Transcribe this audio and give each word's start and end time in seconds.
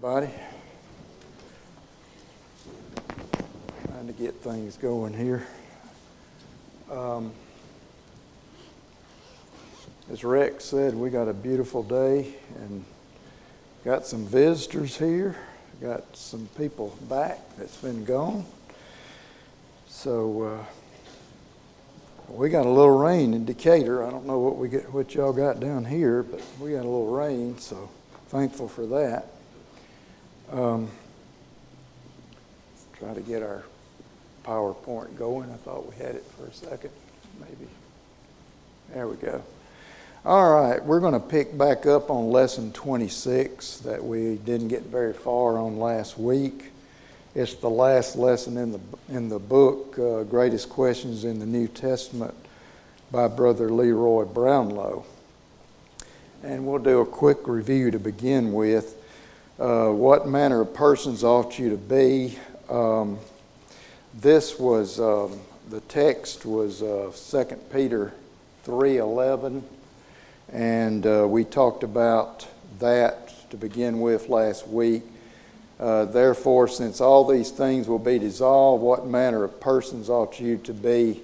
everybody. 0.00 0.32
Trying 3.86 4.06
to 4.06 4.12
get 4.12 4.34
things 4.36 4.76
going 4.76 5.12
here. 5.12 5.44
Um, 6.88 7.32
as 10.12 10.22
Rex 10.22 10.64
said, 10.66 10.94
we 10.94 11.10
got 11.10 11.26
a 11.26 11.32
beautiful 11.32 11.82
day 11.82 12.32
and 12.60 12.84
got 13.84 14.06
some 14.06 14.24
visitors 14.24 14.96
here. 14.96 15.34
Got 15.80 16.16
some 16.16 16.48
people 16.56 16.96
back 17.08 17.40
that's 17.56 17.76
been 17.78 18.04
gone. 18.04 18.44
So 19.88 20.42
uh, 22.28 22.32
we 22.32 22.50
got 22.50 22.66
a 22.66 22.70
little 22.70 22.96
rain 22.96 23.34
in 23.34 23.44
Decatur. 23.44 24.04
I 24.04 24.10
don't 24.10 24.26
know 24.26 24.38
what 24.38 24.58
we 24.58 24.68
get, 24.68 24.92
what 24.92 25.12
y'all 25.14 25.32
got 25.32 25.58
down 25.58 25.84
here, 25.84 26.22
but 26.22 26.40
we 26.60 26.72
got 26.72 26.84
a 26.84 26.88
little 26.88 27.10
rain. 27.10 27.58
So 27.58 27.90
thankful 28.28 28.68
for 28.68 28.86
that. 28.86 29.32
Um, 30.52 30.88
try 32.98 33.12
to 33.12 33.20
get 33.20 33.42
our 33.42 33.64
PowerPoint 34.44 35.16
going. 35.18 35.50
I 35.50 35.56
thought 35.56 35.86
we 35.88 35.96
had 35.96 36.14
it 36.14 36.24
for 36.36 36.46
a 36.46 36.52
second, 36.52 36.90
maybe. 37.38 37.70
There 38.94 39.06
we 39.06 39.16
go. 39.16 39.42
All 40.24 40.52
right, 40.52 40.82
we're 40.82 41.00
going 41.00 41.12
to 41.12 41.20
pick 41.20 41.56
back 41.56 41.86
up 41.86 42.10
on 42.10 42.30
lesson 42.30 42.72
26 42.72 43.78
that 43.78 44.02
we 44.02 44.36
didn't 44.36 44.68
get 44.68 44.84
very 44.84 45.12
far 45.12 45.58
on 45.58 45.78
last 45.78 46.18
week. 46.18 46.72
It's 47.34 47.54
the 47.54 47.70
last 47.70 48.16
lesson 48.16 48.56
in 48.56 48.72
the 48.72 48.80
in 49.08 49.28
the 49.28 49.38
book, 49.38 49.98
uh, 49.98 50.24
Greatest 50.24 50.70
Questions 50.70 51.24
in 51.24 51.38
the 51.38 51.46
New 51.46 51.68
Testament, 51.68 52.34
by 53.12 53.28
Brother 53.28 53.70
Leroy 53.70 54.24
Brownlow. 54.24 55.04
And 56.42 56.66
we'll 56.66 56.78
do 56.78 57.00
a 57.00 57.06
quick 57.06 57.46
review 57.46 57.90
to 57.90 57.98
begin 57.98 58.52
with. 58.52 58.97
Uh, 59.58 59.90
what 59.90 60.28
manner 60.28 60.60
of 60.60 60.72
persons 60.72 61.24
ought 61.24 61.58
you 61.58 61.68
to 61.68 61.76
be? 61.76 62.38
Um, 62.70 63.18
this 64.14 64.56
was 64.56 65.00
um, 65.00 65.40
the 65.68 65.80
text 65.80 66.46
was 66.46 66.80
uh, 66.80 67.10
2 67.12 67.56
Peter 67.72 68.12
3:11, 68.64 69.62
and 70.52 71.04
uh, 71.04 71.26
we 71.28 71.42
talked 71.42 71.82
about 71.82 72.46
that 72.78 73.50
to 73.50 73.56
begin 73.56 73.98
with 73.98 74.28
last 74.28 74.68
week. 74.68 75.02
Uh, 75.80 76.04
Therefore, 76.04 76.68
since 76.68 77.00
all 77.00 77.26
these 77.26 77.50
things 77.50 77.88
will 77.88 77.98
be 77.98 78.20
dissolved, 78.20 78.80
what 78.80 79.08
manner 79.08 79.42
of 79.42 79.58
persons 79.58 80.08
ought 80.08 80.38
you 80.38 80.58
to 80.58 80.72
be 80.72 81.20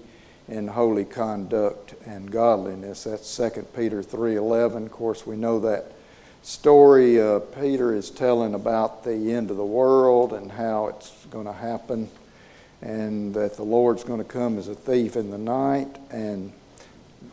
in 0.48 0.66
holy 0.66 1.04
conduct 1.04 1.94
and 2.04 2.32
godliness? 2.32 3.04
That's 3.04 3.36
2 3.36 3.68
Peter 3.76 4.02
3:11. 4.02 4.86
Of 4.86 4.90
course, 4.90 5.24
we 5.24 5.36
know 5.36 5.60
that 5.60 5.92
story 6.44 7.20
uh, 7.20 7.40
Peter 7.40 7.94
is 7.94 8.10
telling 8.10 8.54
about 8.54 9.02
the 9.02 9.32
end 9.32 9.50
of 9.50 9.56
the 9.56 9.64
world 9.64 10.34
and 10.34 10.52
how 10.52 10.88
it's 10.88 11.10
going 11.30 11.46
to 11.46 11.52
happen, 11.52 12.08
and 12.82 13.34
that 13.34 13.56
the 13.56 13.62
Lord's 13.62 14.04
going 14.04 14.18
to 14.18 14.24
come 14.24 14.58
as 14.58 14.68
a 14.68 14.74
thief 14.74 15.16
in 15.16 15.30
the 15.30 15.38
night, 15.38 15.96
and 16.10 16.52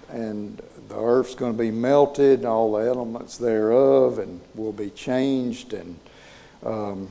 and 0.10 0.62
the 0.88 1.00
earth's 1.00 1.36
going 1.36 1.52
to 1.52 1.58
be 1.58 1.72
melted, 1.72 2.40
and 2.40 2.48
all 2.48 2.74
the 2.74 2.88
elements 2.88 3.38
thereof, 3.38 4.18
and 4.20 4.40
will 4.56 4.74
be 4.74 4.90
changed, 4.90 5.74
and 5.74 6.00
um, 6.66 7.10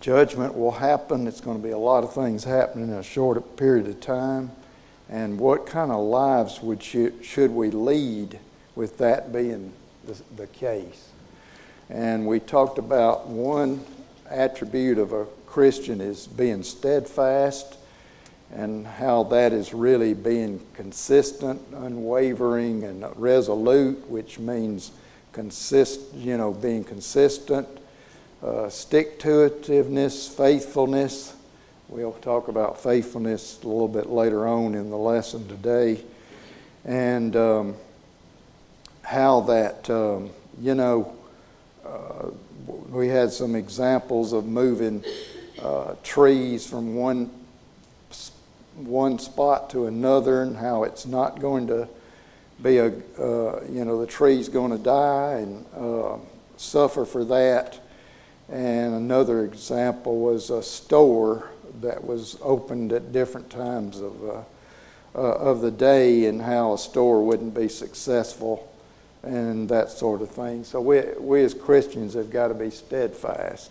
judgment 0.00 0.56
will 0.56 0.72
happen. 0.72 1.26
It's 1.26 1.40
going 1.40 1.58
to 1.58 1.62
be 1.62 1.72
a 1.72 1.78
lot 1.78 2.04
of 2.04 2.14
things 2.14 2.44
happening 2.44 2.88
in 2.88 2.94
a 2.94 3.02
short 3.02 3.56
period 3.56 3.86
of 3.86 4.00
time. 4.00 4.50
And 5.08 5.38
what 5.38 5.66
kind 5.66 5.90
of 5.90 6.00
lives 6.00 6.62
would 6.62 6.94
you, 6.94 7.12
should 7.22 7.50
we 7.50 7.70
lead 7.70 8.38
with 8.74 8.96
that 8.98 9.30
being 9.30 9.74
the, 10.06 10.20
the 10.36 10.46
case. 10.48 11.08
And 11.90 12.26
we 12.26 12.40
talked 12.40 12.78
about 12.78 13.26
one 13.26 13.84
attribute 14.30 14.98
of 14.98 15.12
a 15.12 15.26
Christian 15.46 16.00
is 16.00 16.26
being 16.26 16.62
steadfast 16.62 17.76
and 18.54 18.86
how 18.86 19.22
that 19.24 19.52
is 19.52 19.72
really 19.72 20.14
being 20.14 20.60
consistent, 20.74 21.60
unwavering, 21.74 22.84
and 22.84 23.04
resolute, 23.16 24.08
which 24.08 24.38
means 24.38 24.92
consist, 25.32 26.00
you 26.14 26.36
know, 26.36 26.52
being 26.52 26.84
consistent, 26.84 27.66
uh, 28.42 28.68
stick 28.68 29.18
to 29.20 29.48
itiveness, 29.48 30.28
faithfulness. 30.28 31.34
We'll 31.88 32.12
talk 32.12 32.48
about 32.48 32.82
faithfulness 32.82 33.62
a 33.62 33.66
little 33.66 33.88
bit 33.88 34.08
later 34.10 34.46
on 34.46 34.74
in 34.74 34.90
the 34.90 34.98
lesson 34.98 35.48
today. 35.48 36.02
And 36.84 37.36
um, 37.36 37.76
how 39.12 39.42
that, 39.42 39.90
um, 39.90 40.30
you 40.58 40.74
know, 40.74 41.14
uh, 41.84 42.30
we 42.88 43.08
had 43.08 43.30
some 43.30 43.54
examples 43.54 44.32
of 44.32 44.46
moving 44.46 45.04
uh, 45.60 45.94
trees 46.02 46.66
from 46.66 46.94
one 46.94 47.30
one 48.74 49.18
spot 49.18 49.68
to 49.68 49.84
another, 49.84 50.42
and 50.42 50.56
how 50.56 50.84
it's 50.84 51.04
not 51.04 51.40
going 51.40 51.66
to 51.66 51.86
be 52.62 52.78
a, 52.78 52.86
uh, 52.86 53.62
you 53.68 53.84
know, 53.84 54.00
the 54.00 54.06
tree's 54.06 54.48
going 54.48 54.70
to 54.70 54.78
die 54.78 55.40
and 55.40 55.66
uh, 55.76 56.16
suffer 56.56 57.04
for 57.04 57.22
that. 57.22 57.78
And 58.48 58.94
another 58.94 59.44
example 59.44 60.20
was 60.20 60.48
a 60.48 60.62
store 60.62 61.50
that 61.82 62.02
was 62.02 62.38
opened 62.40 62.94
at 62.94 63.12
different 63.12 63.50
times 63.50 64.00
of 64.00 64.24
uh, 64.24 64.42
uh, 65.14 65.18
of 65.50 65.60
the 65.60 65.70
day, 65.70 66.24
and 66.24 66.40
how 66.40 66.72
a 66.72 66.78
store 66.78 67.22
wouldn't 67.22 67.54
be 67.54 67.68
successful 67.68 68.71
and 69.22 69.68
that 69.68 69.90
sort 69.90 70.20
of 70.20 70.30
thing. 70.30 70.64
So 70.64 70.80
we, 70.80 71.02
we 71.18 71.42
as 71.44 71.54
Christians 71.54 72.14
have 72.14 72.30
got 72.30 72.48
to 72.48 72.54
be 72.54 72.70
steadfast. 72.70 73.70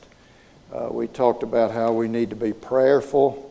Uh, 0.74 0.88
we 0.90 1.08
talked 1.08 1.44
about 1.44 1.72
how 1.72 1.92
we 1.92 2.08
need 2.08 2.30
to 2.30 2.36
be 2.36 2.54
prayerful. 2.54 3.50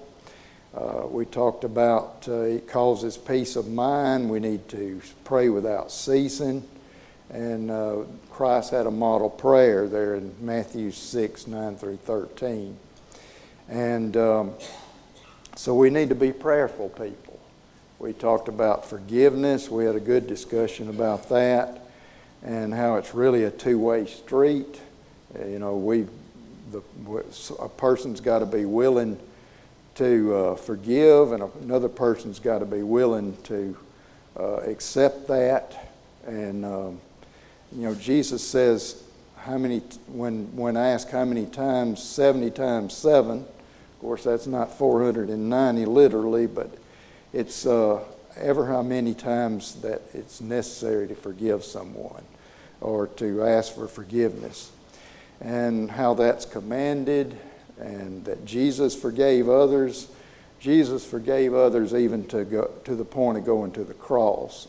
Uh, 0.75 1.07
we 1.07 1.27
talked 1.27 1.65
about 1.65 2.25
uh, 2.29 2.41
it 2.43 2.69
causes 2.69 3.19
peace 3.19 3.57
of 3.57 3.69
mind. 3.69 4.31
We 4.31 4.41
need 4.41 4.69
to 4.71 5.03
pray 5.25 5.49
without 5.49 5.93
ceasing. 5.93 6.67
And 7.29 7.71
uh, 7.71 7.97
Christ 8.31 8.71
had 8.71 8.87
a 8.87 8.91
model 8.91 9.29
prayer 9.29 9.87
there 9.87 10.15
in 10.15 10.35
Matthew 10.41 10.91
6, 10.91 11.47
9 11.47 11.77
through 11.77 11.97
13. 11.99 12.77
And 13.69 14.17
um, 14.17 14.55
so 15.55 15.75
we 15.75 15.91
need 15.91 16.09
to 16.09 16.15
be 16.15 16.33
prayerful 16.33 16.89
people. 16.89 17.39
We 17.99 18.15
talked 18.15 18.49
about 18.49 18.87
forgiveness. 18.89 19.69
We 19.69 19.85
had 19.85 19.95
a 19.95 20.01
good 20.01 20.27
discussion 20.27 20.89
about 20.89 21.29
that 21.29 21.81
and 22.43 22.73
how 22.73 22.97
it's 22.97 23.15
really 23.15 23.45
a 23.45 23.51
two-way 23.51 24.07
street. 24.07 24.81
Uh, 25.39 25.47
you 25.47 25.59
know, 25.59 25.77
we 25.77 26.07
the 26.73 26.83
a 27.59 27.69
person's 27.69 28.21
got 28.21 28.41
to 28.41 28.47
be 28.47 28.65
willing 28.65 29.19
to 29.97 30.35
uh, 30.35 30.57
forgive, 30.57 31.33
and 31.33 31.43
another 31.63 31.89
person's 31.89 32.39
got 32.39 32.61
to 32.61 32.65
be 32.65 32.83
willing 32.83 33.37
to 33.45 33.77
uh, 34.39 34.57
accept 34.59 35.29
that. 35.29 35.95
And 36.27 36.65
um, 36.65 37.01
you 37.73 37.83
know, 37.83 37.95
Jesus 37.95 38.47
says, 38.47 39.03
"How 39.37 39.59
many?" 39.59 39.81
When 40.07 40.55
when 40.57 40.77
asked 40.77 41.11
how 41.11 41.25
many 41.25 41.47
times, 41.47 42.03
seventy 42.03 42.51
times 42.51 42.97
seven. 42.97 43.45
Of 44.01 44.05
course, 44.05 44.25
that's 44.25 44.47
not 44.47 44.79
490 44.79 45.85
literally, 45.85 46.47
but 46.47 46.71
it's 47.35 47.67
uh, 47.67 48.03
ever 48.37 48.67
how 48.67 48.83
many 48.83 49.15
times 49.15 49.77
that 49.83 50.03
it's 50.13 50.41
necessary 50.41 51.09
to 51.09 51.15
forgive 51.15 51.65
someone 51.65 52.25
or 52.81 53.07
to 53.07 53.45
ask 53.45 53.75
for 53.75 53.87
forgiveness, 53.87 54.73
and 55.41 55.91
how 55.91 56.15
that's 56.15 56.47
commanded, 56.47 57.37
and 57.79 58.25
that 58.25 58.45
Jesus 58.45 58.95
forgave 58.95 59.49
others. 59.49 60.09
Jesus 60.59 61.05
forgave 61.05 61.55
others 61.55 61.95
even 61.95 62.27
to, 62.29 62.45
go, 62.45 62.71
to 62.85 62.95
the 62.95 63.05
point 63.05 63.39
of 63.39 63.45
going 63.45 63.73
to 63.73 63.85
the 63.85 63.95
cross. 63.95 64.69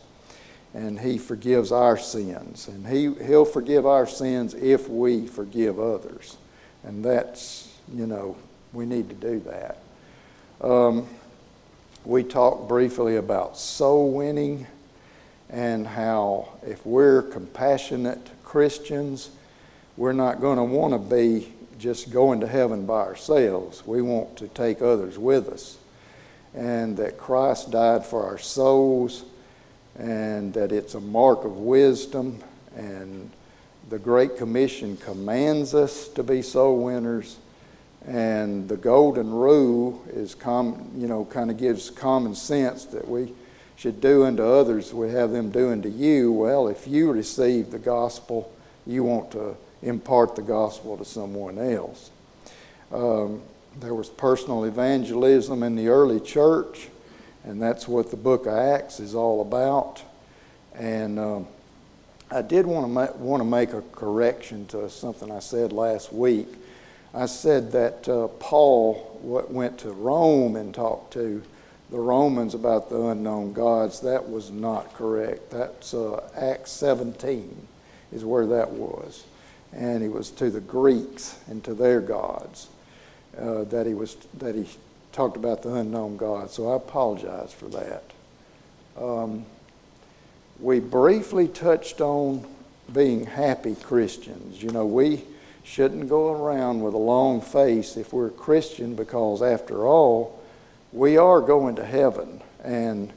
And 0.73 0.99
He 0.99 1.17
forgives 1.17 1.72
our 1.72 1.97
sins. 1.97 2.67
And 2.67 2.88
he, 2.88 3.13
He'll 3.25 3.45
forgive 3.45 3.85
our 3.85 4.07
sins 4.07 4.53
if 4.53 4.88
we 4.88 5.28
forgive 5.28 5.79
others. 5.79 6.38
And 6.83 7.03
that's, 7.03 7.73
you 7.93 8.07
know, 8.07 8.37
we 8.72 8.85
need 8.85 9.09
to 9.09 9.16
do 9.16 9.40
that. 9.41 9.78
Um, 10.66 11.07
we 12.06 12.24
talked 12.24 12.68
briefly 12.68 13.16
about 13.16 13.58
soul 13.58 14.12
winning 14.12 14.68
and 15.50 15.86
how 15.86 16.50
if 16.64 16.86
we're 16.86 17.22
compassionate 17.22 18.30
Christians, 18.44 19.30
we're 19.98 20.14
not 20.14 20.42
going 20.42 20.58
to 20.58 20.64
want 20.64 20.94
to 20.94 21.00
be 21.00 21.52
just 21.78 22.12
going 22.12 22.40
to 22.40 22.48
heaven 22.48 22.86
by 22.86 23.02
ourselves. 23.02 23.86
We 23.86 24.02
want 24.02 24.38
to 24.38 24.48
take 24.48 24.82
others 24.82 25.18
with 25.18 25.50
us. 25.50 25.78
And 26.53 26.98
that 26.98 27.18
Christ 27.18 27.72
died 27.72 28.06
for 28.06 28.26
our 28.26 28.38
souls, 28.38 29.24
and 29.98 30.53
that 30.53 30.72
it's 30.72 30.96
a 30.96 31.00
mark 31.00 31.46
of 31.46 31.58
wisdom. 31.58 32.40
And 32.76 33.30
the 33.90 34.00
Great 34.00 34.38
Commission 34.38 34.98
commands 34.98 35.74
us 35.74 36.08
to 36.09 36.24
be 36.24 36.42
soul 36.42 36.84
winners. 36.84 37.38
And 38.08 38.68
the 38.68 38.78
golden 38.78 39.32
rule 39.32 40.03
is, 40.09 40.36
you 40.44 41.08
know, 41.08 41.26
kind 41.26 41.52
of 41.52 41.58
gives 41.58 41.90
common 41.90 42.34
sense 42.34 42.86
that 42.86 43.08
we 43.08 43.34
should 43.76 44.00
do 44.00 44.26
unto 44.26 44.44
others, 44.44 44.94
we 44.94 45.09
have 45.09 45.32
them 45.32 45.50
do 45.50 45.72
unto 45.72 45.90
you. 45.90 46.32
Well, 46.32 46.68
if 46.68 46.88
you 46.88 47.12
receive 47.12 47.72
the 47.72 47.80
gospel, 47.80 48.52
you 48.86 49.03
want 49.03 49.32
to 49.32 49.58
impart 49.82 50.36
the 50.36 50.44
gospel 50.44 50.98
to 50.98 51.06
someone 51.06 51.58
else. 51.58 52.12
Um, 52.92 53.42
there 53.80 53.96
was 53.96 54.09
personal 54.09 54.66
evangelism 54.66 55.64
in 55.64 55.76
the 55.76 55.88
early 55.88 56.20
church, 56.20 56.90
and 57.44 57.62
that's 57.62 57.88
what 57.88 58.12
the 58.12 58.18
book 58.18 58.46
of 58.46 58.53
Acts 58.53 59.00
is 59.00 59.16
all 59.16 59.42
about. 59.42 60.03
And 60.76 61.18
um, 61.18 61.48
I 62.30 62.42
did 62.42 62.66
want 62.66 62.86
to 62.86 62.92
ma- 62.92 63.18
want 63.18 63.42
to 63.42 63.46
make 63.46 63.74
a 63.74 63.82
correction 63.94 64.66
to 64.68 64.90
something 64.90 65.32
I 65.32 65.40
said 65.40 65.74
last 65.74 66.14
week. 66.14 66.48
I 67.13 67.25
said 67.25 67.72
that 67.73 68.08
uh, 68.08 68.28
Paul 68.28 69.19
went 69.23 69.79
to 69.79 69.91
Rome 69.91 70.55
and 70.55 70.73
talked 70.73 71.13
to 71.13 71.43
the 71.90 71.99
Romans 71.99 72.53
about 72.53 72.90
the 72.90 73.08
unknown 73.08 73.52
gods. 73.52 73.99
That 73.99 74.29
was 74.29 74.49
not 74.49 74.93
correct. 74.93 75.52
That's 75.52 75.93
uh, 75.93 76.22
Acts 76.35 76.72
17 76.72 77.67
is 78.13 78.23
where 78.23 78.46
that 78.47 78.72
was, 78.72 79.25
and 79.73 80.02
he 80.02 80.08
was 80.08 80.31
to 80.31 80.49
the 80.49 80.61
Greeks 80.61 81.37
and 81.47 81.63
to 81.66 81.73
their 81.73 81.99
gods 81.99 82.69
uh, 83.37 83.66
that 83.66 83.85
he 83.85 83.93
was 83.93 84.16
that 84.37 84.55
he 84.55 84.67
talked 85.11 85.35
about 85.35 85.64
the 85.64 85.73
unknown 85.73 86.16
gods. 86.16 86.53
So 86.53 86.72
I 86.72 86.75
apologize 86.78 87.53
for 87.53 87.67
that. 87.69 88.03
Um, 88.97 89.46
we 90.59 90.79
briefly 90.79 91.47
touched 91.47 92.02
on 92.02 92.46
being 92.93 93.25
happy 93.25 93.75
Christians. 93.75 94.61
You 94.61 94.72
know, 94.72 94.85
we 94.85 95.23
shouldn't 95.63 96.09
go 96.09 96.31
around 96.31 96.81
with 96.81 96.93
a 96.93 96.97
long 96.97 97.41
face 97.41 97.97
if 97.97 98.13
we're 98.13 98.29
Christian 98.29 98.96
because, 98.96 99.41
after 99.41 99.85
all, 99.85 100.41
we 100.91 101.17
are 101.17 101.41
going 101.41 101.75
to 101.75 101.85
heaven. 101.85 102.41
And 102.63 103.11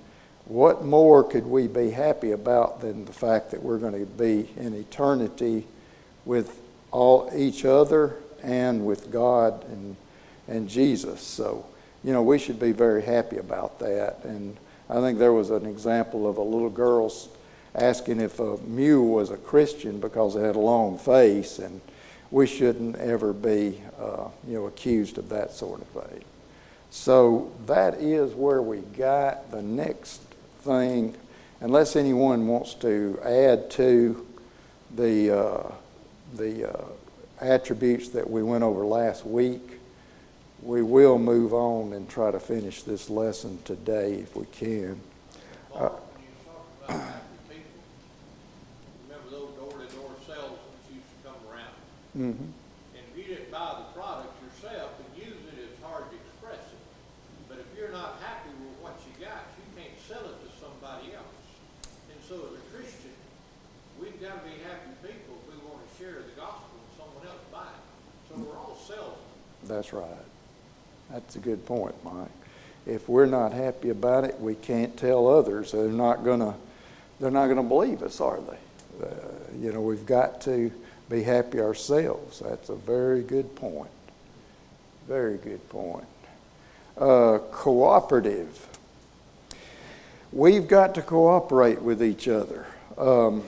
what 0.47 0.85
more 0.85 1.25
could 1.25 1.47
we 1.47 1.67
be 1.67 1.91
happy 1.91 2.33
about 2.33 2.81
than 2.81 3.05
the 3.07 3.13
fact 3.13 3.51
that 3.51 3.63
we're 3.63 3.79
going 3.79 3.99
to 3.99 4.07
be 4.07 4.51
in 4.57 4.75
eternity 4.75 5.67
with 6.25 6.61
all 6.91 7.31
each 7.35 7.65
other 7.65 8.17
and 8.43 8.87
with 8.87 9.11
God 9.11 9.65
and 9.65 9.97
and 10.49 10.69
Jesus. 10.69 11.21
So, 11.21 11.65
you 12.03 12.13
know, 12.13 12.23
we 12.23 12.39
should 12.39 12.61
be 12.61 12.73
very 12.73 13.03
happy 13.03 13.39
about 13.39 13.79
that. 13.81 14.25
And 14.25 14.57
I 14.89 15.01
think 15.01 15.19
there 15.19 15.33
was 15.33 15.51
an 15.51 15.67
example 15.67 16.29
of 16.29 16.37
a 16.37 16.43
little 16.43 16.71
girl 16.71 17.13
asking 17.75 18.21
if 18.21 18.39
a 18.39 18.59
mule 18.59 19.09
was 19.09 19.31
a 19.31 19.37
Christian 19.37 20.01
because 20.01 20.37
it 20.37 20.43
had 20.43 20.57
a 20.57 20.61
long 20.61 20.99
face, 20.99 21.59
and 21.59 21.81
we 22.35 22.49
shouldn't 22.49 22.97
ever 22.97 23.33
be, 23.33 23.81
uh, 23.97 24.27
you 24.45 24.55
know, 24.55 24.67
accused 24.67 25.19
of 25.19 25.29
that 25.29 25.53
sort 25.53 25.81
of 25.81 25.87
thing. 25.87 26.25
So 26.91 27.53
that 27.67 27.95
is 27.95 28.33
where 28.35 28.61
we 28.61 28.79
got 28.79 29.53
the 29.53 29.63
next 29.63 30.21
thing. 30.63 31.15
Unless 31.61 31.95
anyone 31.95 32.49
wants 32.49 32.75
to 32.75 33.21
add 33.25 33.71
to 33.73 34.27
the 34.97 35.31
uh, 35.31 35.73
the 36.35 36.73
uh, 36.77 36.85
attributes 37.41 38.09
that 38.09 38.29
we 38.29 38.43
went 38.43 38.65
over 38.65 38.85
last 38.85 39.25
week, 39.25 39.79
we 40.61 40.83
will 40.83 41.21
move 41.21 41.55
on 41.55 41.93
and 41.93 42.09
try 42.09 42.33
to 42.33 42.41
finish 42.41 42.83
this 42.83 43.09
lesson 43.09 43.61
today 43.65 44.15
if 44.15 44.35
we 44.35 44.47
can. 44.47 44.99
Uh, 45.73 45.91
remember 46.89 47.05
those 49.31 49.51
door-to-door 49.57 50.11
sales 50.27 50.59
that 50.59 50.95
used 50.95 51.07
to 51.23 51.29
come 51.29 51.37
around? 51.49 51.75
Mm-hmm. 52.15 52.47
And 52.95 53.03
if 53.11 53.13
you 53.19 53.25
didn't 53.27 53.51
buy 53.51 53.83
the 53.83 53.91
product 53.99 54.31
yourself 54.39 54.95
and 55.03 55.09
use 55.19 55.35
it, 55.51 55.59
it's 55.59 55.83
hard 55.83 56.07
to 56.11 56.17
express 56.17 56.63
it. 56.63 56.83
But 57.49 57.59
if 57.59 57.67
you're 57.77 57.91
not 57.91 58.23
happy 58.23 58.55
with 58.55 58.79
what 58.79 58.95
you 59.03 59.13
got, 59.19 59.51
you 59.59 59.67
can't 59.75 59.99
sell 60.07 60.23
it 60.23 60.39
to 60.47 60.51
somebody 60.63 61.11
else. 61.15 61.43
And 62.07 62.19
so 62.23 62.39
as 62.47 62.55
a 62.55 62.65
Christian, 62.71 63.15
we've 63.99 64.15
got 64.23 64.39
to 64.39 64.45
be 64.47 64.63
happy 64.63 64.95
people 65.03 65.43
if 65.43 65.51
we 65.51 65.59
want 65.67 65.83
to 65.83 65.91
share 65.99 66.23
the 66.23 66.39
gospel 66.39 66.79
and 66.79 66.91
someone 66.95 67.27
else 67.27 67.43
buy 67.51 67.67
it. 67.67 67.83
So 68.31 68.39
we're 68.39 68.59
all 68.59 68.79
salesmen. 68.79 69.19
That's 69.67 69.93
right. 69.93 70.27
That's 71.11 71.37
a 71.37 71.41
good 71.41 71.67
point, 71.67 71.95
Mike. 72.05 72.31
If 72.87 73.09
we're 73.09 73.27
not 73.27 73.53
happy 73.53 73.91
about 73.91 74.25
it, 74.25 74.39
we 74.41 74.55
can't 74.55 74.97
tell 74.97 75.27
others. 75.27 75.73
They're 75.73 75.89
not 75.89 76.25
gonna. 76.25 76.55
They're 77.19 77.31
not 77.31 77.49
gonna 77.49 77.63
believe 77.63 78.03
us, 78.03 78.21
are 78.21 78.41
they? 78.41 79.05
Uh, 79.05 79.09
you 79.59 79.73
know, 79.73 79.81
we've 79.81 80.05
got 80.05 80.41
to 80.43 80.71
be 81.09 81.23
happy 81.23 81.61
ourselves. 81.61 82.41
That's 82.41 82.69
a 82.69 82.75
very 82.75 83.23
good 83.23 83.55
point. 83.55 83.91
Very 85.07 85.37
good 85.37 85.69
point. 85.69 86.07
Uh, 86.97 87.39
cooperative. 87.51 88.67
We've 90.33 90.67
got 90.67 90.95
to 90.97 91.03
cooperate 91.03 91.83
with 91.83 92.03
each 92.03 92.27
other. 92.27 92.67
Um, 92.97 93.45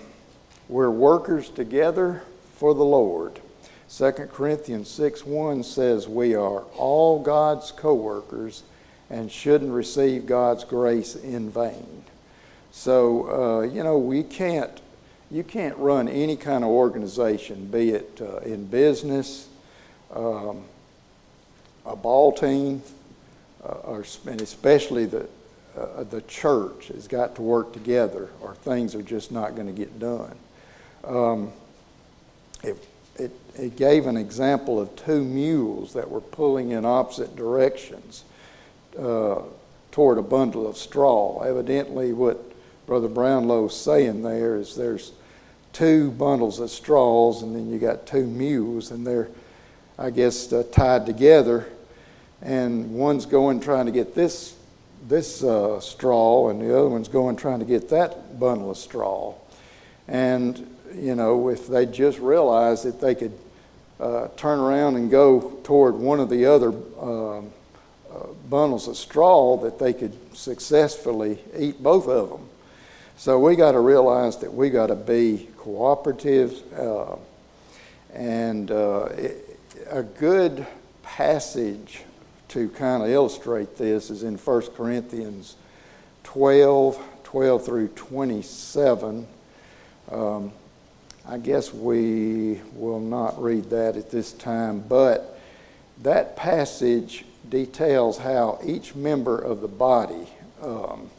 we're 0.69 0.91
workers 0.91 1.49
together 1.49 2.23
for 2.57 2.75
the 2.75 2.85
Lord. 2.85 3.41
2 3.89 4.13
Corinthians 4.33 4.89
6 4.91 5.25
1 5.25 5.63
says, 5.63 6.09
We 6.09 6.35
are 6.35 6.61
all 6.77 7.23
God's 7.23 7.71
co 7.73 7.95
workers 7.95 8.63
and 9.09 9.31
shouldn't 9.31 9.73
receive 9.73 10.27
God's 10.27 10.65
grace 10.65 11.15
in 11.15 11.51
vain. 11.51 12.05
So, 12.73 13.31
uh, 13.31 13.61
you 13.63 13.83
know, 13.83 13.99
we 13.99 14.23
can't, 14.23 14.81
you 15.31 15.43
can't 15.43 15.77
run 15.77 16.09
any 16.09 16.37
kind 16.37 16.63
of 16.63 16.71
organization, 16.71 17.67
be 17.67 17.91
it 17.91 18.21
uh, 18.21 18.39
in 18.39 18.67
business, 18.67 19.49
um, 20.15 20.63
a 21.85 21.97
ball 21.97 22.33
team, 22.33 22.83
uh, 23.65 23.73
or, 23.73 24.05
and 24.27 24.41
especially 24.41 25.07
the, 25.07 25.29
uh, 25.77 26.05
the 26.05 26.21
church 26.23 26.89
has 26.89 27.09
got 27.09 27.35
to 27.37 27.43
work 27.43 27.73
together 27.73 28.29
or 28.41 28.55
things 28.55 28.95
are 28.95 29.03
just 29.03 29.33
not 29.33 29.55
going 29.55 29.67
to 29.67 29.73
get 29.73 29.99
done. 29.99 30.37
Um, 31.05 31.53
if, 32.63 32.77
it, 33.17 33.33
it 33.57 33.77
gave 33.77 34.07
an 34.07 34.17
example 34.17 34.81
of 34.81 34.95
two 34.97 35.25
mules 35.25 35.95
that 35.95 36.11
were 36.11 36.21
pulling 36.21 36.71
in 36.71 36.85
opposite 36.85 37.35
directions 37.35 38.25
uh, 38.99 39.41
toward 39.91 40.19
a 40.19 40.23
bundle 40.23 40.67
of 40.67 40.77
straw. 40.77 41.41
Evidently, 41.43 42.13
what 42.13 42.53
Brother 42.87 43.09
Brownlow 43.09 43.67
is 43.67 43.75
saying 43.75 44.23
there 44.23 44.57
is 44.57 44.77
there's 44.77 45.13
two 45.73 46.11
bundles 46.13 46.61
of 46.61 46.71
straws, 46.71 47.43
and 47.43 47.55
then 47.55 47.71
you 47.71 47.79
got 47.79 48.07
two 48.07 48.27
mules, 48.27 48.91
and 48.91 49.07
they're, 49.07 49.29
I 49.99 50.11
guess, 50.11 50.53
uh, 50.53 50.63
tied 50.73 51.05
together, 51.05 51.67
and 52.41 52.95
one's 52.95 53.27
going 53.27 53.61
trying 53.61 53.87
to 53.87 53.93
get 53.93 54.15
this 54.15 54.55
this 55.09 55.43
uh, 55.43 55.81
straw, 55.81 56.49
and 56.49 56.61
the 56.61 56.77
other 56.79 56.89
one's 56.89 57.09
going 57.09 57.37
trying 57.37 57.59
to 57.59 57.65
get 57.65 57.89
that 57.91 58.39
bundle 58.39 58.71
of 58.71 58.79
straw, 58.79 59.35
and 60.09 60.75
you 60.95 61.15
know, 61.15 61.49
if 61.49 61.67
they 61.67 61.87
just 61.87 62.19
realized 62.19 62.85
that 62.85 63.01
they 63.01 63.15
could 63.15 63.37
uh, 64.01 64.29
turn 64.37 64.59
around 64.61 64.97
and 64.97 65.11
go 65.11 65.59
toward 65.65 65.95
one 65.95 66.21
of 66.21 66.31
the 66.31 66.47
other 66.47 66.69
um, 67.01 67.51
uh, 68.11 68.27
bundles 68.49 68.89
of 68.89 68.97
straw, 68.97 69.57
that 69.59 69.79
they 69.79 69.93
could 69.93 70.15
successfully 70.37 71.39
eat 71.59 71.83
both 71.83 72.09
of 72.09 72.31
them. 72.31 72.49
So 73.19 73.39
we 73.39 73.57
got 73.57 73.73
to 73.73 73.81
realize 73.81 74.37
that 74.39 74.53
we 74.53 74.69
got 74.69 74.89
to 74.89 74.95
be 74.95 75.49
cooperative, 75.57 76.63
uh, 76.79 77.17
and 78.13 78.71
uh, 78.71 79.07
it, 79.17 79.59
a 79.91 80.03
good 80.03 80.67
passage 81.03 82.03
to 82.49 82.69
kind 82.69 83.03
of 83.03 83.09
illustrate 83.09 83.79
this 83.79 84.11
is 84.11 84.23
in 84.23 84.37
1 84.37 84.63
Corinthians 84.77 85.57
12, 86.25 87.03
12 87.25 87.65
through 87.65 87.89
27. 87.89 89.27
Um, 90.13 90.53
I 91.27 91.39
guess 91.39 91.73
we 91.73 92.61
will 92.75 93.01
not 93.01 93.43
read 93.43 93.71
that 93.71 93.97
at 93.97 94.11
this 94.11 94.33
time, 94.33 94.81
but 94.81 95.41
that 96.03 96.37
passage 96.37 97.25
details 97.49 98.19
how 98.19 98.59
each 98.63 98.95
member 98.95 99.39
of 99.39 99.63
the 99.63 99.69
body, 99.69 100.29
um, 100.63 101.11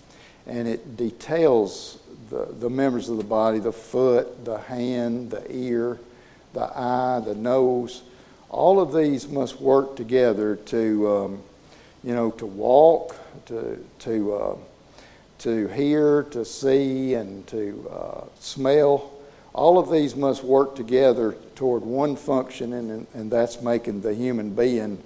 and 0.48 0.68
it 0.68 0.98
details 0.98 2.00
the, 2.30 2.48
the 2.60 2.70
members 2.70 3.10
of 3.10 3.18
the 3.18 3.24
body 3.24 3.60
the 3.60 3.72
foot, 3.72 4.46
the 4.46 4.58
hand, 4.58 5.32
the 5.32 5.46
ear, 5.52 6.00
the 6.54 6.72
eye, 6.76 7.22
the 7.24 7.36
nose. 7.36 8.02
All 8.50 8.80
of 8.80 8.94
these 8.94 9.28
must 9.28 9.60
work 9.60 9.96
together 9.96 10.56
to, 10.56 11.10
um, 11.10 11.44
you 12.04 12.16
know, 12.16 12.32
to 12.32 12.46
walk, 12.46 13.16
to, 13.48 13.86
to, 14.00 14.34
uh, 14.34 14.56
to 15.40 15.68
hear, 15.68 16.24
to 16.24 16.46
see, 16.46 17.14
and 17.14 17.46
to 17.48 17.90
uh, 17.92 18.26
smell 18.40 19.12
all 19.58 19.80
of 19.80 19.92
these 19.92 20.16
must 20.16 20.44
work 20.44 20.76
together 20.76 21.36
toward 21.56 21.82
one 21.82 22.16
function, 22.16 22.74
and, 22.74 23.08
and 23.16 23.32
that's 23.32 23.60
making 23.60 24.02
the 24.02 24.14
human 24.14 24.54
being, 24.54 25.02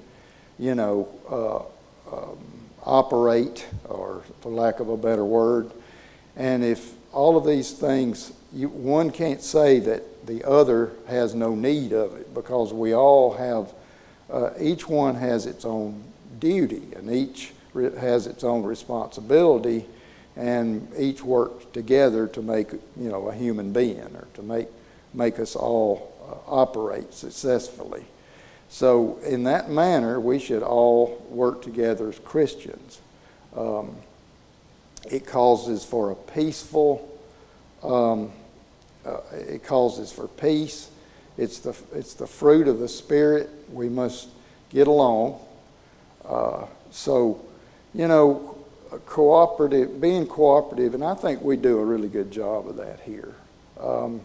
you 0.59 0.75
know, 0.75 1.07
uh, 1.29 2.13
um, 2.13 2.37
operate, 2.83 3.67
or 3.85 4.23
for 4.41 4.51
lack 4.51 4.79
of 4.79 4.89
a 4.89 4.97
better 4.97 5.25
word. 5.25 5.71
And 6.35 6.63
if 6.63 6.93
all 7.11 7.37
of 7.37 7.45
these 7.45 7.73
things, 7.73 8.33
you, 8.53 8.69
one 8.69 9.11
can't 9.11 9.41
say 9.41 9.79
that 9.79 10.25
the 10.25 10.47
other 10.47 10.91
has 11.07 11.35
no 11.35 11.55
need 11.55 11.93
of 11.93 12.15
it 12.15 12.33
because 12.33 12.73
we 12.73 12.93
all 12.93 13.33
have, 13.33 13.73
uh, 14.29 14.51
each 14.59 14.87
one 14.87 15.15
has 15.15 15.45
its 15.45 15.65
own 15.65 16.03
duty 16.39 16.83
and 16.95 17.09
each 17.09 17.51
has 17.73 18.27
its 18.27 18.43
own 18.43 18.63
responsibility 18.63 19.85
and 20.35 20.87
each 20.97 21.23
works 21.23 21.65
together 21.73 22.27
to 22.27 22.41
make 22.41 22.71
you 22.71 23.09
know 23.09 23.27
a 23.27 23.33
human 23.33 23.71
being 23.71 23.99
or 24.15 24.27
to 24.33 24.41
make 24.41 24.67
make 25.13 25.39
us 25.39 25.55
all 25.55 26.11
operate 26.47 27.13
successfully. 27.13 28.05
So, 28.71 29.19
in 29.25 29.43
that 29.43 29.69
manner, 29.69 30.17
we 30.17 30.39
should 30.39 30.63
all 30.63 31.21
work 31.29 31.61
together 31.61 32.07
as 32.07 32.17
Christians. 32.19 33.01
Um, 33.53 33.97
it 35.11 35.27
causes 35.27 35.83
for 35.83 36.11
a 36.11 36.15
peaceful, 36.15 37.19
um, 37.83 38.31
uh, 39.05 39.17
it 39.33 39.65
causes 39.65 40.13
for 40.13 40.29
peace. 40.29 40.89
It's 41.37 41.59
the, 41.59 41.75
it's 41.93 42.13
the 42.13 42.25
fruit 42.25 42.69
of 42.69 42.79
the 42.79 42.87
Spirit. 42.87 43.49
We 43.73 43.89
must 43.89 44.29
get 44.69 44.87
along. 44.87 45.41
Uh, 46.23 46.65
so, 46.91 47.43
you 47.93 48.07
know, 48.07 48.57
cooperative, 49.05 49.99
being 49.99 50.25
cooperative, 50.25 50.93
and 50.93 51.03
I 51.03 51.15
think 51.15 51.41
we 51.41 51.57
do 51.57 51.77
a 51.77 51.83
really 51.83 52.07
good 52.07 52.31
job 52.31 52.69
of 52.69 52.77
that 52.77 53.01
here. 53.01 53.35
Um, 53.77 54.21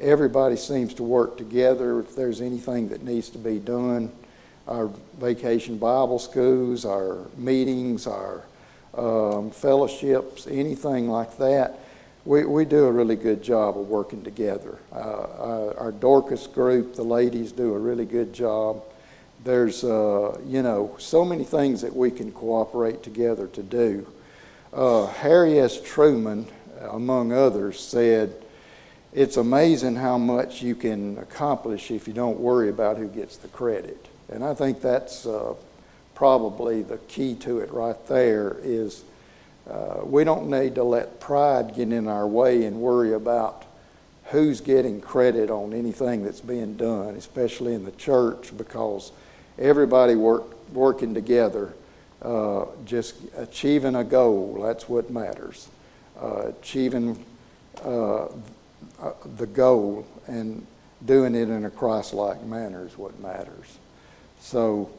everybody 0.00 0.56
seems 0.56 0.94
to 0.94 1.02
work 1.02 1.36
together. 1.36 2.00
If 2.00 2.16
there's 2.16 2.40
anything 2.40 2.88
that 2.88 3.02
needs 3.02 3.28
to 3.30 3.38
be 3.38 3.58
done, 3.58 4.10
our 4.66 4.90
vacation 5.18 5.78
Bible 5.78 6.18
schools, 6.18 6.84
our 6.84 7.18
meetings, 7.36 8.06
our 8.06 8.44
um, 8.94 9.50
fellowships, 9.50 10.46
anything 10.46 11.08
like 11.08 11.36
that, 11.38 11.78
we, 12.24 12.44
we 12.44 12.64
do 12.64 12.84
a 12.84 12.92
really 12.92 13.16
good 13.16 13.42
job 13.42 13.78
of 13.78 13.88
working 13.88 14.22
together. 14.22 14.78
Uh, 14.92 15.72
our, 15.78 15.92
Dorcas 15.92 16.46
group, 16.46 16.94
the 16.94 17.02
ladies 17.02 17.52
do 17.52 17.74
a 17.74 17.78
really 17.78 18.04
good 18.04 18.32
job. 18.32 18.82
There's, 19.42 19.84
uh, 19.84 20.38
you 20.46 20.62
know, 20.62 20.94
so 20.98 21.24
many 21.24 21.44
things 21.44 21.80
that 21.80 21.94
we 21.96 22.10
can 22.10 22.30
cooperate 22.32 23.02
together 23.02 23.46
to 23.48 23.62
do. 23.62 24.06
Uh, 24.72 25.06
Harry 25.06 25.58
S. 25.58 25.80
Truman, 25.80 26.46
among 26.90 27.32
others, 27.32 27.80
said, 27.80 28.34
It's 29.12 29.36
amazing 29.36 29.96
how 29.96 30.18
much 30.18 30.62
you 30.62 30.76
can 30.76 31.18
accomplish 31.18 31.90
if 31.90 32.06
you 32.06 32.14
don't 32.14 32.38
worry 32.38 32.68
about 32.68 32.96
who 32.96 33.08
gets 33.08 33.36
the 33.36 33.48
credit. 33.48 34.06
And 34.28 34.44
I 34.44 34.54
think 34.54 34.80
that's 34.80 35.26
uh, 35.26 35.54
probably 36.14 36.82
the 36.82 36.98
key 36.98 37.34
to 37.36 37.58
it 37.58 37.72
right 37.72 37.96
there 38.06 38.56
is 38.62 39.02
uh, 39.68 40.00
we 40.04 40.22
don't 40.22 40.48
need 40.48 40.76
to 40.76 40.84
let 40.84 41.18
pride 41.18 41.74
get 41.74 41.92
in 41.92 42.06
our 42.06 42.26
way 42.26 42.64
and 42.64 42.76
worry 42.80 43.12
about 43.12 43.64
who's 44.26 44.60
getting 44.60 45.00
credit 45.00 45.50
on 45.50 45.72
anything 45.72 46.22
that's 46.22 46.40
being 46.40 46.76
done, 46.76 47.16
especially 47.16 47.74
in 47.74 47.84
the 47.84 47.92
church, 47.92 48.56
because 48.56 49.10
everybody 49.58 50.14
work, 50.14 50.44
working 50.72 51.14
together, 51.14 51.72
uh, 52.22 52.64
just 52.84 53.16
achieving 53.36 53.96
a 53.96 54.04
goal, 54.04 54.60
that's 54.62 54.88
what 54.88 55.10
matters. 55.10 55.68
Uh, 56.20 56.52
achieving 56.60 57.24
uh, 59.00 59.12
the 59.36 59.46
goal 59.46 60.06
and 60.26 60.66
doing 61.04 61.34
it 61.34 61.48
in 61.48 61.64
a 61.64 61.70
Christ 61.70 62.12
like 62.12 62.42
manner 62.44 62.86
is 62.86 62.96
what 62.96 63.18
matters. 63.20 63.78
So, 64.40 64.90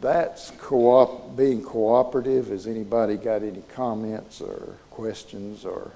that's 0.00 0.52
co-op, 0.58 1.36
being 1.36 1.62
cooperative. 1.62 2.48
Has 2.48 2.66
anybody 2.66 3.16
got 3.16 3.42
any 3.42 3.62
comments 3.74 4.40
or 4.40 4.76
questions 4.90 5.64
or 5.64 5.90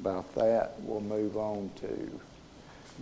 about 0.00 0.34
that? 0.36 0.74
We'll 0.80 1.02
move 1.02 1.36
on 1.36 1.70
to 1.80 2.20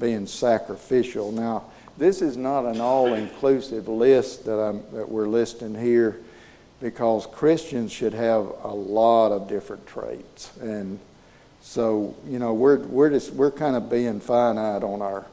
being 0.00 0.27
sacrificial. 0.27 1.31
Now, 1.31 1.65
this 1.97 2.23
is 2.23 2.37
not 2.37 2.65
an 2.65 2.81
all-inclusive 2.81 3.88
list 3.88 4.45
that, 4.45 4.59
I'm, 4.59 4.83
that 4.93 5.09
we're 5.09 5.29
listing 5.29 5.75
here 5.75 6.19
because 6.81 7.27
Christians 7.27 7.93
should 7.93 8.15
have 8.15 8.53
a 8.62 8.75
lot 8.75 9.33
of 9.33 9.49
different 9.49 9.87
traits. 9.87 10.57
And 10.61 10.99
so, 11.61 12.15
you 12.27 12.38
know, 12.38 12.55
we're, 12.55 12.79
we're, 12.79 13.11
just, 13.11 13.33
we're 13.33 13.50
kind 13.50 13.77
of 13.77 13.91
being 13.91 14.21
finite 14.21 14.83
on 14.83 15.03
our 15.03 15.27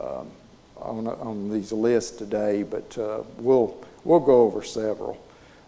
um, 0.00 0.30
on, 0.76 1.06
on 1.06 1.50
these 1.50 1.72
lists 1.72 2.16
today, 2.16 2.62
but 2.62 2.96
uh, 2.98 3.22
we'll, 3.38 3.76
we'll 4.04 4.20
go 4.20 4.42
over 4.42 4.62
several. 4.62 5.22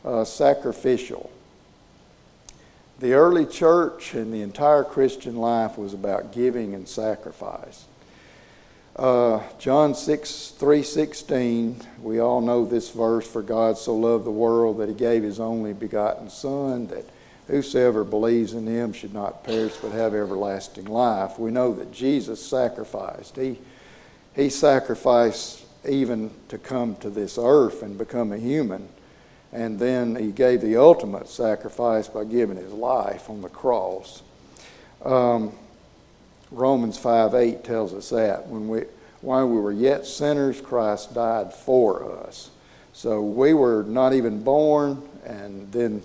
Uh, 0.05 0.25
sacrificial. 0.25 1.31
The 3.00 3.12
early 3.12 3.47
church 3.47 4.14
and 4.14 4.33
the 4.33 4.43
entire 4.43 4.85
Christian 4.85 5.37
life 5.37 5.76
was 5.76 5.93
about 5.95 6.33
giving 6.33 6.75
and 6.75 6.88
sacrifice. 6.88 7.85
Uh, 8.97 9.40
John 9.59 9.95
6, 9.95 10.55
3.16, 10.59 11.85
we 12.02 12.21
all 12.21 12.40
know 12.40 12.64
this 12.64 12.90
verse, 12.90 13.26
For 13.26 13.43
God 13.43 13.78
so 13.78 13.95
loved 13.95 14.25
the 14.25 14.31
world 14.31 14.78
that 14.78 14.88
he 14.88 14.95
gave 14.95 15.23
his 15.23 15.38
only 15.38 15.73
begotten 15.73 16.31
Son, 16.31 16.88
that 16.88 17.05
whosoever 17.49 18.05
believes 18.05 18.52
in 18.52 18.67
him 18.67 18.93
should 18.93 19.12
not 19.12 19.43
perish 19.43 19.75
but 19.83 19.93
have 19.93 20.14
everlasting 20.14 20.87
life. 20.87 21.38
We 21.38 21.50
know 21.50 21.75
that 21.75 21.93
Jesus 21.93 22.45
sacrificed. 22.45 23.37
He 23.37 23.59
he 24.38 24.50
sacrificed 24.50 25.64
even 25.87 26.31
to 26.49 26.59
come 26.59 26.95
to 26.97 27.11
this 27.11 27.38
earth 27.43 27.83
and 27.83 27.99
become 27.99 28.31
a 28.31 28.38
human. 28.38 28.88
And 29.52 29.81
then 29.81 30.14
he 30.14 30.31
gave 30.31 30.61
the 30.61 30.76
ultimate 30.76 31.28
sacrifice 31.28 32.07
by 32.07 32.23
giving 32.23 32.57
his 32.57 32.73
life 32.73 33.28
on 33.28 33.43
the 33.43 33.49
cross. 33.49 34.23
Um, 35.05 35.52
Romans 36.52 36.97
5 36.97 37.35
8 37.35 37.64
tells 37.64 37.93
us 37.93 38.11
that. 38.11 38.47
When 38.47 38.69
we, 38.69 38.85
while 39.23 39.49
we 39.49 39.61
were 39.61 39.73
yet 39.73 40.07
sinners, 40.07 40.61
Christ 40.61 41.14
died 41.14 41.52
for 41.52 42.25
us. 42.25 42.50
So 42.93 43.21
we 43.21 43.55
were 43.55 43.83
not 43.83 44.12
even 44.12 44.45
born, 44.45 45.02
and 45.25 45.73
then 45.73 46.02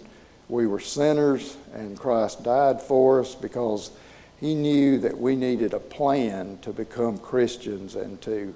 we 0.53 0.67
were 0.67 0.79
sinners, 0.79 1.57
and 1.73 1.97
Christ 1.97 2.43
died 2.43 2.79
for 2.79 3.21
us 3.21 3.33
because 3.33 3.89
he 4.39 4.53
knew 4.53 4.99
that 4.99 5.17
we 5.17 5.35
needed 5.35 5.73
a 5.73 5.79
plan 5.79 6.59
to 6.61 6.71
become 6.71 7.17
Christians 7.17 7.95
and 7.95 8.21
to 8.21 8.53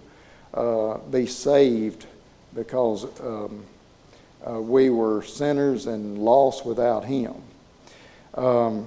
uh, 0.54 0.98
be 1.10 1.26
saved 1.26 2.06
because 2.54 3.06
um, 3.20 3.66
uh, 4.48 4.62
we 4.62 4.92
were 4.92 5.24
sinners 5.24 5.88
and 5.88 6.20
lost 6.20 6.68
without 6.68 7.04
Him. 7.06 7.34
Um, 8.36 8.86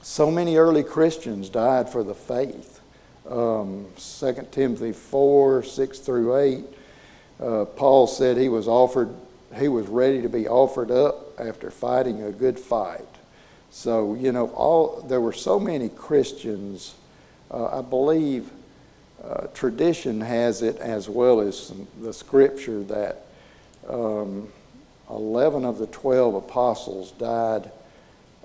so 0.00 0.30
many 0.30 0.56
early 0.56 0.84
Christians 0.84 1.50
died 1.50 1.90
for 1.90 2.02
the 2.02 2.14
faith. 2.14 2.80
Um, 3.28 3.88
2 3.98 4.46
Timothy 4.52 4.92
4 4.92 5.62
6 5.62 5.98
through 5.98 6.36
8, 6.36 6.64
uh, 7.40 7.64
Paul 7.66 8.06
said 8.06 8.38
he 8.38 8.48
was 8.48 8.66
offered, 8.66 9.14
he 9.54 9.68
was 9.68 9.86
ready 9.86 10.22
to 10.22 10.28
be 10.28 10.48
offered 10.48 10.90
up 10.90 11.38
after 11.38 11.70
fighting 11.70 12.22
a 12.22 12.32
good 12.32 12.58
fight. 12.58 13.06
So, 13.70 14.14
you 14.14 14.32
know, 14.32 14.48
all, 14.50 15.04
there 15.08 15.20
were 15.20 15.32
so 15.32 15.60
many 15.60 15.88
Christians, 15.88 16.94
uh, 17.50 17.78
I 17.78 17.82
believe 17.82 18.50
uh, 19.22 19.46
tradition 19.54 20.20
has 20.20 20.62
it 20.62 20.76
as 20.78 21.08
well 21.08 21.40
as 21.40 21.58
some, 21.58 21.86
the 22.00 22.12
scripture 22.12 22.82
that 22.84 23.26
um, 23.88 24.48
11 25.10 25.64
of 25.64 25.78
the 25.78 25.86
12 25.88 26.34
apostles 26.34 27.12
died 27.12 27.70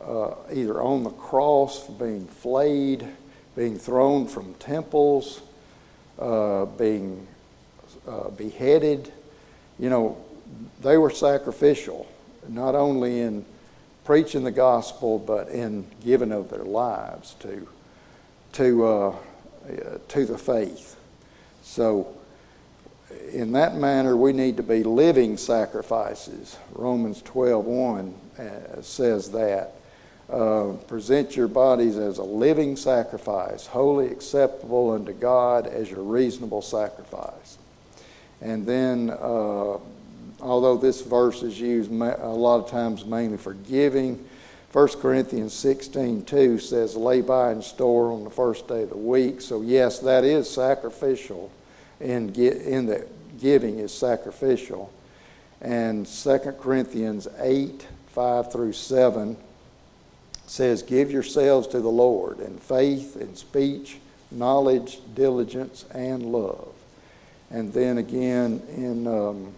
uh, 0.03 0.33
either 0.51 0.81
on 0.81 1.03
the 1.03 1.11
cross, 1.11 1.87
being 1.87 2.25
flayed, 2.27 3.07
being 3.55 3.77
thrown 3.77 4.27
from 4.27 4.53
temples, 4.55 5.41
uh, 6.19 6.65
being 6.65 7.27
uh, 8.07 8.29
beheaded. 8.29 9.11
You 9.79 9.89
know, 9.89 10.17
they 10.81 10.97
were 10.97 11.09
sacrificial, 11.09 12.07
not 12.47 12.75
only 12.75 13.21
in 13.21 13.45
preaching 14.03 14.43
the 14.43 14.51
gospel, 14.51 15.19
but 15.19 15.49
in 15.49 15.85
giving 16.03 16.31
of 16.31 16.49
their 16.49 16.63
lives 16.63 17.35
to, 17.39 17.67
to, 18.53 18.85
uh, 18.85 19.15
to 20.07 20.25
the 20.25 20.37
faith. 20.37 20.95
So, 21.63 22.15
in 23.31 23.51
that 23.53 23.75
manner, 23.75 24.15
we 24.15 24.33
need 24.33 24.57
to 24.57 24.63
be 24.63 24.83
living 24.83 25.37
sacrifices. 25.37 26.57
Romans 26.71 27.21
12:1 27.21 28.13
uh, 28.39 28.81
says 28.81 29.31
that. 29.31 29.73
Uh, 30.29 30.71
present 30.87 31.35
your 31.35 31.49
bodies 31.49 31.97
as 31.97 32.17
a 32.17 32.23
living 32.23 32.77
sacrifice, 32.77 33.67
wholly 33.67 34.07
acceptable 34.07 34.91
unto 34.91 35.11
God 35.11 35.67
as 35.67 35.91
your 35.91 36.03
reasonable 36.03 36.61
sacrifice. 36.61 37.57
And 38.39 38.65
then 38.65 39.09
uh, 39.09 39.77
although 40.41 40.77
this 40.77 41.01
verse 41.01 41.43
is 41.43 41.59
used 41.59 41.91
a 41.91 42.27
lot 42.27 42.63
of 42.63 42.69
times 42.69 43.05
mainly 43.05 43.37
for 43.37 43.53
giving. 43.53 44.27
1 44.73 44.87
Corinthians 44.99 45.53
16 45.53 46.23
2 46.23 46.59
says, 46.59 46.95
Lay 46.95 47.21
by 47.21 47.51
and 47.51 47.63
store 47.63 48.11
on 48.11 48.23
the 48.23 48.29
first 48.29 48.67
day 48.67 48.83
of 48.83 48.89
the 48.89 48.97
week. 48.97 49.41
So, 49.41 49.61
yes, 49.61 49.99
that 49.99 50.23
is 50.23 50.49
sacrificial, 50.49 51.51
in, 51.99 52.33
in 52.35 52.85
that 52.87 53.07
giving 53.39 53.79
is 53.79 53.93
sacrificial. 53.93 54.91
And 55.61 56.05
2 56.05 56.37
Corinthians 56.59 57.27
8 57.37 57.85
5 58.07 58.51
through 58.51 58.73
7 58.73 59.37
says, 60.47 60.83
Give 60.83 61.11
yourselves 61.11 61.67
to 61.67 61.81
the 61.81 61.89
Lord 61.89 62.39
in 62.39 62.57
faith, 62.57 63.17
in 63.17 63.35
speech, 63.35 63.97
knowledge, 64.31 64.99
diligence, 65.13 65.85
and 65.93 66.25
love. 66.25 66.73
And 67.49 67.73
then 67.73 67.97
again 67.97 68.61
in. 68.75 69.05
Um, 69.05 69.53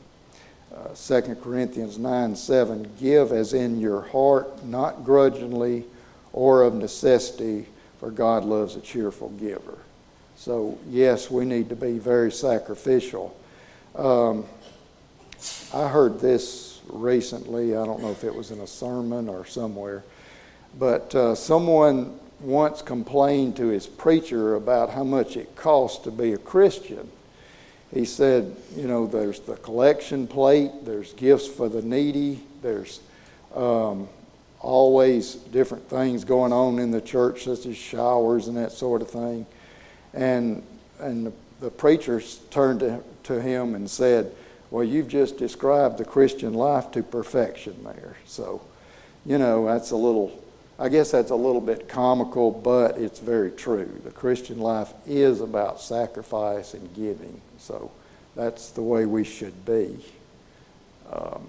uh, 0.75 0.89
2 0.95 1.35
Corinthians 1.35 1.97
9 1.97 2.35
7, 2.35 2.91
give 2.99 3.31
as 3.31 3.53
in 3.53 3.79
your 3.79 4.01
heart, 4.01 4.65
not 4.65 5.03
grudgingly 5.03 5.85
or 6.31 6.63
of 6.63 6.73
necessity, 6.73 7.67
for 7.99 8.09
God 8.09 8.43
loves 8.43 8.75
a 8.75 8.81
cheerful 8.81 9.29
giver. 9.29 9.77
So, 10.35 10.77
yes, 10.89 11.29
we 11.29 11.45
need 11.45 11.69
to 11.69 11.75
be 11.75 11.99
very 11.99 12.31
sacrificial. 12.31 13.37
Um, 13.95 14.45
I 15.73 15.87
heard 15.87 16.19
this 16.19 16.81
recently. 16.87 17.75
I 17.75 17.85
don't 17.85 18.01
know 18.01 18.11
if 18.11 18.23
it 18.23 18.33
was 18.33 18.51
in 18.51 18.59
a 18.59 18.67
sermon 18.67 19.29
or 19.29 19.45
somewhere, 19.45 20.03
but 20.77 21.13
uh, 21.13 21.35
someone 21.35 22.19
once 22.39 22.81
complained 22.81 23.55
to 23.57 23.67
his 23.67 23.87
preacher 23.87 24.55
about 24.55 24.89
how 24.89 25.03
much 25.03 25.37
it 25.37 25.55
costs 25.55 26.03
to 26.03 26.11
be 26.11 26.33
a 26.33 26.37
Christian. 26.37 27.09
He 27.93 28.05
said, 28.05 28.55
you 28.75 28.87
know, 28.87 29.05
there's 29.05 29.39
the 29.41 29.55
collection 29.55 30.27
plate, 30.27 30.71
there's 30.83 31.13
gifts 31.13 31.47
for 31.47 31.69
the 31.69 31.81
needy, 31.81 32.41
there's 32.61 32.99
um, 33.55 34.07
always 34.59 35.35
different 35.35 35.87
things 35.89 36.23
going 36.23 36.51
on 36.51 36.79
in 36.79 36.89
the 36.89 37.01
church, 37.01 37.43
such 37.43 37.67
as 37.67 37.77
showers 37.77 38.47
and 38.47 38.57
that 38.57 38.71
sort 38.71 39.03
of 39.03 39.11
thing. 39.11 39.45
And, 40.13 40.63
and 40.99 41.27
the, 41.27 41.33
the 41.59 41.69
preacher 41.69 42.21
turned 42.49 42.79
to, 42.79 43.03
to 43.23 43.41
him 43.41 43.75
and 43.75 43.87
said, 43.87 44.33
Well, 44.71 44.83
you've 44.83 45.07
just 45.07 45.37
described 45.37 45.99
the 45.99 46.05
Christian 46.05 46.53
life 46.53 46.91
to 46.91 47.03
perfection 47.03 47.83
there. 47.83 48.17
So, 48.25 48.61
you 49.25 49.37
know, 49.37 49.65
that's 49.65 49.91
a 49.91 49.95
little, 49.95 50.42
I 50.79 50.89
guess 50.89 51.11
that's 51.11 51.31
a 51.31 51.35
little 51.35 51.61
bit 51.61 51.87
comical, 51.87 52.51
but 52.51 52.97
it's 52.97 53.19
very 53.19 53.51
true. 53.51 54.01
The 54.03 54.11
Christian 54.11 54.59
life 54.59 54.91
is 55.05 55.39
about 55.39 55.79
sacrifice 55.81 56.73
and 56.73 56.93
giving. 56.95 57.39
So 57.59 57.91
that's 58.35 58.71
the 58.71 58.81
way 58.81 59.05
we 59.05 59.23
should 59.23 59.65
be. 59.65 60.03
Um, 61.11 61.47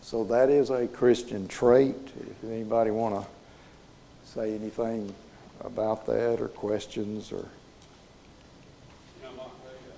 so 0.00 0.22
that 0.24 0.48
is 0.48 0.70
a 0.70 0.86
Christian 0.86 1.48
trait. 1.48 1.96
If 2.20 2.44
anybody 2.44 2.90
want 2.90 3.16
to 3.20 3.26
say 4.30 4.54
anything 4.54 5.14
about 5.60 6.06
that 6.06 6.40
or 6.40 6.48
questions 6.48 7.32
or 7.32 7.38
You 7.38 9.22
know, 9.24 9.30
like 9.42 9.56
they, 9.64 9.78
uh, 9.88 9.96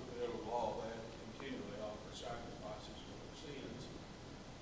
under 0.00 0.14
the 0.18 0.32
old 0.32 0.46
law, 0.48 0.80
they 0.80 0.88
had 0.88 1.04
to 1.04 1.12
continually 1.36 1.78
offer 1.84 2.12
sacrifices 2.16 2.96
for 2.96 3.12
their 3.12 3.36
sins. 3.44 3.80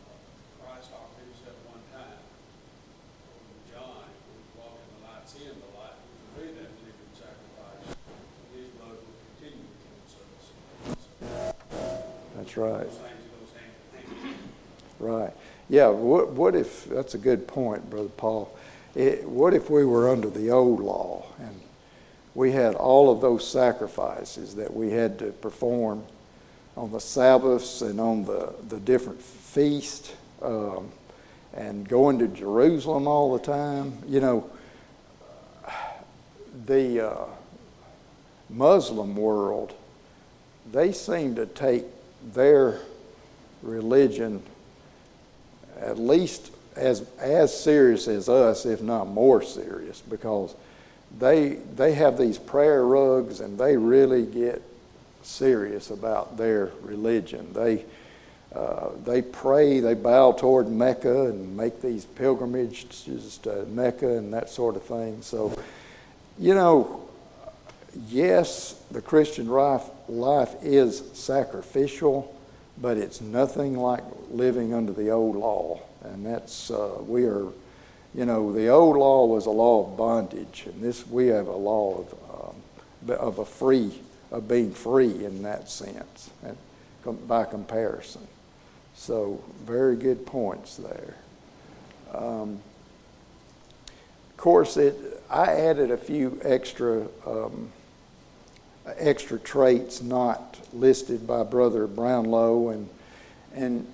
Uh, 0.02 0.18
Christ 0.58 0.90
offered 0.90 1.22
himself 1.22 1.56
one 1.70 1.84
time. 1.94 2.18
Over 3.30 3.62
John, 3.70 4.10
who 4.10 4.32
was 4.42 4.50
walking 4.58 4.90
the 4.90 5.00
lights 5.06 5.38
in 5.38 5.54
the 5.54 5.70
light, 5.78 5.94
who 6.02 6.10
was 6.18 6.34
made 6.34 6.54
that 6.58 6.72
living 6.82 7.14
sacrifice. 7.14 7.94
And 7.94 8.50
his 8.58 8.74
blood 8.74 8.98
will 8.98 9.18
continue 9.22 9.70
to 9.70 9.76
cleanse 9.86 10.18
us. 10.18 10.44
So 12.34 12.41
that's 12.54 12.56
right. 12.56 12.86
Right. 14.98 15.32
Yeah, 15.68 15.88
what, 15.88 16.30
what 16.30 16.54
if, 16.54 16.84
that's 16.84 17.14
a 17.14 17.18
good 17.18 17.48
point, 17.48 17.88
Brother 17.88 18.08
Paul. 18.08 18.54
It, 18.94 19.26
what 19.28 19.54
if 19.54 19.70
we 19.70 19.84
were 19.84 20.10
under 20.10 20.28
the 20.28 20.50
old 20.50 20.80
law 20.80 21.24
and 21.38 21.60
we 22.34 22.52
had 22.52 22.74
all 22.74 23.10
of 23.10 23.20
those 23.20 23.48
sacrifices 23.48 24.54
that 24.56 24.74
we 24.74 24.90
had 24.90 25.18
to 25.20 25.32
perform 25.32 26.04
on 26.76 26.92
the 26.92 27.00
Sabbaths 27.00 27.82
and 27.82 28.00
on 28.00 28.24
the, 28.24 28.54
the 28.68 28.80
different 28.80 29.20
feasts 29.20 30.12
um, 30.42 30.90
and 31.54 31.88
going 31.88 32.18
to 32.18 32.28
Jerusalem 32.28 33.06
all 33.06 33.36
the 33.36 33.44
time? 33.44 33.98
You 34.06 34.20
know, 34.20 34.50
the 36.66 37.12
uh, 37.12 37.24
Muslim 38.50 39.16
world, 39.16 39.74
they 40.70 40.92
seem 40.92 41.34
to 41.36 41.46
take 41.46 41.84
their 42.32 42.80
religion 43.62 44.42
at 45.80 45.98
least 45.98 46.50
as 46.76 47.06
as 47.18 47.58
serious 47.58 48.08
as 48.08 48.28
us, 48.28 48.64
if 48.64 48.80
not 48.80 49.08
more 49.08 49.42
serious, 49.42 50.00
because 50.00 50.54
they 51.18 51.56
they 51.76 51.94
have 51.94 52.16
these 52.16 52.38
prayer 52.38 52.84
rugs 52.84 53.40
and 53.40 53.58
they 53.58 53.76
really 53.76 54.24
get 54.24 54.62
serious 55.22 55.90
about 55.90 56.36
their 56.36 56.72
religion. 56.82 57.52
They 57.52 57.84
uh, 58.54 58.90
they 59.04 59.22
pray, 59.22 59.80
they 59.80 59.94
bow 59.94 60.32
toward 60.32 60.68
Mecca 60.68 61.26
and 61.26 61.56
make 61.56 61.80
these 61.80 62.04
pilgrimages 62.04 63.38
to 63.42 63.64
Mecca 63.66 64.18
and 64.18 64.32
that 64.34 64.50
sort 64.50 64.76
of 64.76 64.82
thing. 64.82 65.22
So, 65.22 65.56
you 66.38 66.54
know, 66.54 67.01
yes, 68.08 68.74
the 68.90 69.02
Christian 69.02 69.48
life, 69.48 69.84
life 70.08 70.54
is 70.62 71.02
sacrificial, 71.12 72.34
but 72.78 72.96
it's 72.96 73.20
nothing 73.20 73.76
like 73.76 74.02
living 74.30 74.74
under 74.74 74.92
the 74.92 75.10
old 75.10 75.36
law. 75.36 75.80
And 76.04 76.24
that's, 76.26 76.70
uh, 76.70 76.98
we 77.00 77.24
are, 77.24 77.46
you 78.14 78.24
know, 78.24 78.52
the 78.52 78.68
old 78.68 78.96
law 78.96 79.26
was 79.26 79.46
a 79.46 79.50
law 79.50 79.86
of 79.86 79.96
bondage, 79.96 80.64
and 80.66 80.82
this, 80.82 81.06
we 81.06 81.28
have 81.28 81.46
a 81.46 81.56
law 81.56 81.98
of, 81.98 83.10
um, 83.10 83.16
of 83.18 83.38
a 83.38 83.44
free, 83.44 84.00
of 84.30 84.48
being 84.48 84.72
free 84.72 85.24
in 85.24 85.42
that 85.42 85.70
sense, 85.70 86.30
and 86.44 86.56
by 87.28 87.44
comparison. 87.44 88.26
So, 88.94 89.42
very 89.64 89.96
good 89.96 90.26
points 90.26 90.76
there. 90.76 91.14
Um, 92.14 92.60
of 94.30 94.36
course, 94.36 94.76
it, 94.76 94.96
I 95.30 95.52
added 95.52 95.90
a 95.90 95.96
few 95.96 96.38
extra 96.44 97.06
um, 97.26 97.70
extra 98.98 99.38
traits 99.38 100.02
not 100.02 100.58
listed 100.72 101.26
by 101.26 101.42
Brother 101.42 101.86
Brownlow, 101.86 102.70
and 102.70 102.88
and 103.54 103.86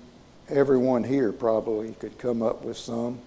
everyone 0.49 1.03
here 1.03 1.31
probably 1.31 1.93
could 1.93 2.17
come 2.17 2.41
up 2.41 2.63
with 2.63 2.77
some. 2.77 3.19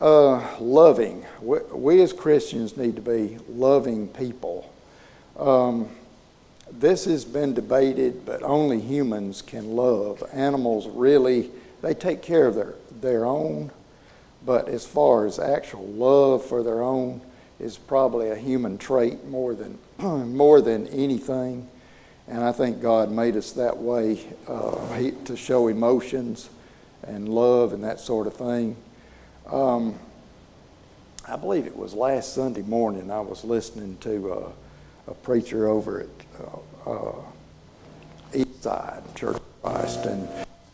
Uh, 0.00 0.56
loving. 0.60 1.24
We, 1.40 1.58
we, 1.72 2.02
as 2.02 2.12
Christians 2.12 2.76
need 2.76 2.96
to 2.96 3.02
be 3.02 3.38
loving 3.48 4.08
people. 4.08 4.70
Um, 5.38 5.88
this 6.70 7.04
has 7.04 7.24
been 7.24 7.54
debated, 7.54 8.26
but 8.26 8.42
only 8.42 8.80
humans 8.80 9.40
can 9.40 9.76
love. 9.76 10.22
Animals 10.32 10.88
really, 10.88 11.50
they 11.82 11.94
take 11.94 12.22
care 12.22 12.46
of 12.46 12.54
their, 12.54 12.74
their 13.00 13.24
own, 13.24 13.70
but 14.44 14.68
as 14.68 14.84
far 14.84 15.26
as 15.26 15.38
actual 15.38 15.86
love 15.86 16.44
for 16.44 16.62
their 16.62 16.82
own 16.82 17.20
is 17.60 17.76
probably 17.78 18.30
a 18.30 18.36
human 18.36 18.78
trait 18.78 19.24
more 19.24 19.54
than, 19.54 19.78
more 19.98 20.60
than 20.60 20.86
anything. 20.88 21.68
And 22.26 22.42
I 22.42 22.52
think 22.52 22.80
God 22.80 23.10
made 23.10 23.36
us 23.36 23.52
that 23.52 23.76
way 23.76 24.20
uh, 24.48 25.00
to 25.26 25.36
show 25.36 25.68
emotions 25.68 26.48
and 27.02 27.28
love 27.28 27.72
and 27.72 27.84
that 27.84 28.00
sort 28.00 28.26
of 28.26 28.34
thing. 28.34 28.76
Um, 29.50 29.98
I 31.28 31.36
believe 31.36 31.66
it 31.66 31.76
was 31.76 31.94
last 31.94 32.34
Sunday 32.34 32.62
morning 32.62 33.10
I 33.10 33.20
was 33.20 33.44
listening 33.44 33.96
to 34.00 34.32
a, 34.32 35.10
a 35.10 35.14
preacher 35.14 35.68
over 35.68 36.00
at 36.00 36.86
uh, 36.86 36.90
uh, 36.90 37.14
Eastside 38.32 39.14
Church 39.14 39.36
of 39.36 39.62
Christ, 39.62 40.04
and 40.06 40.28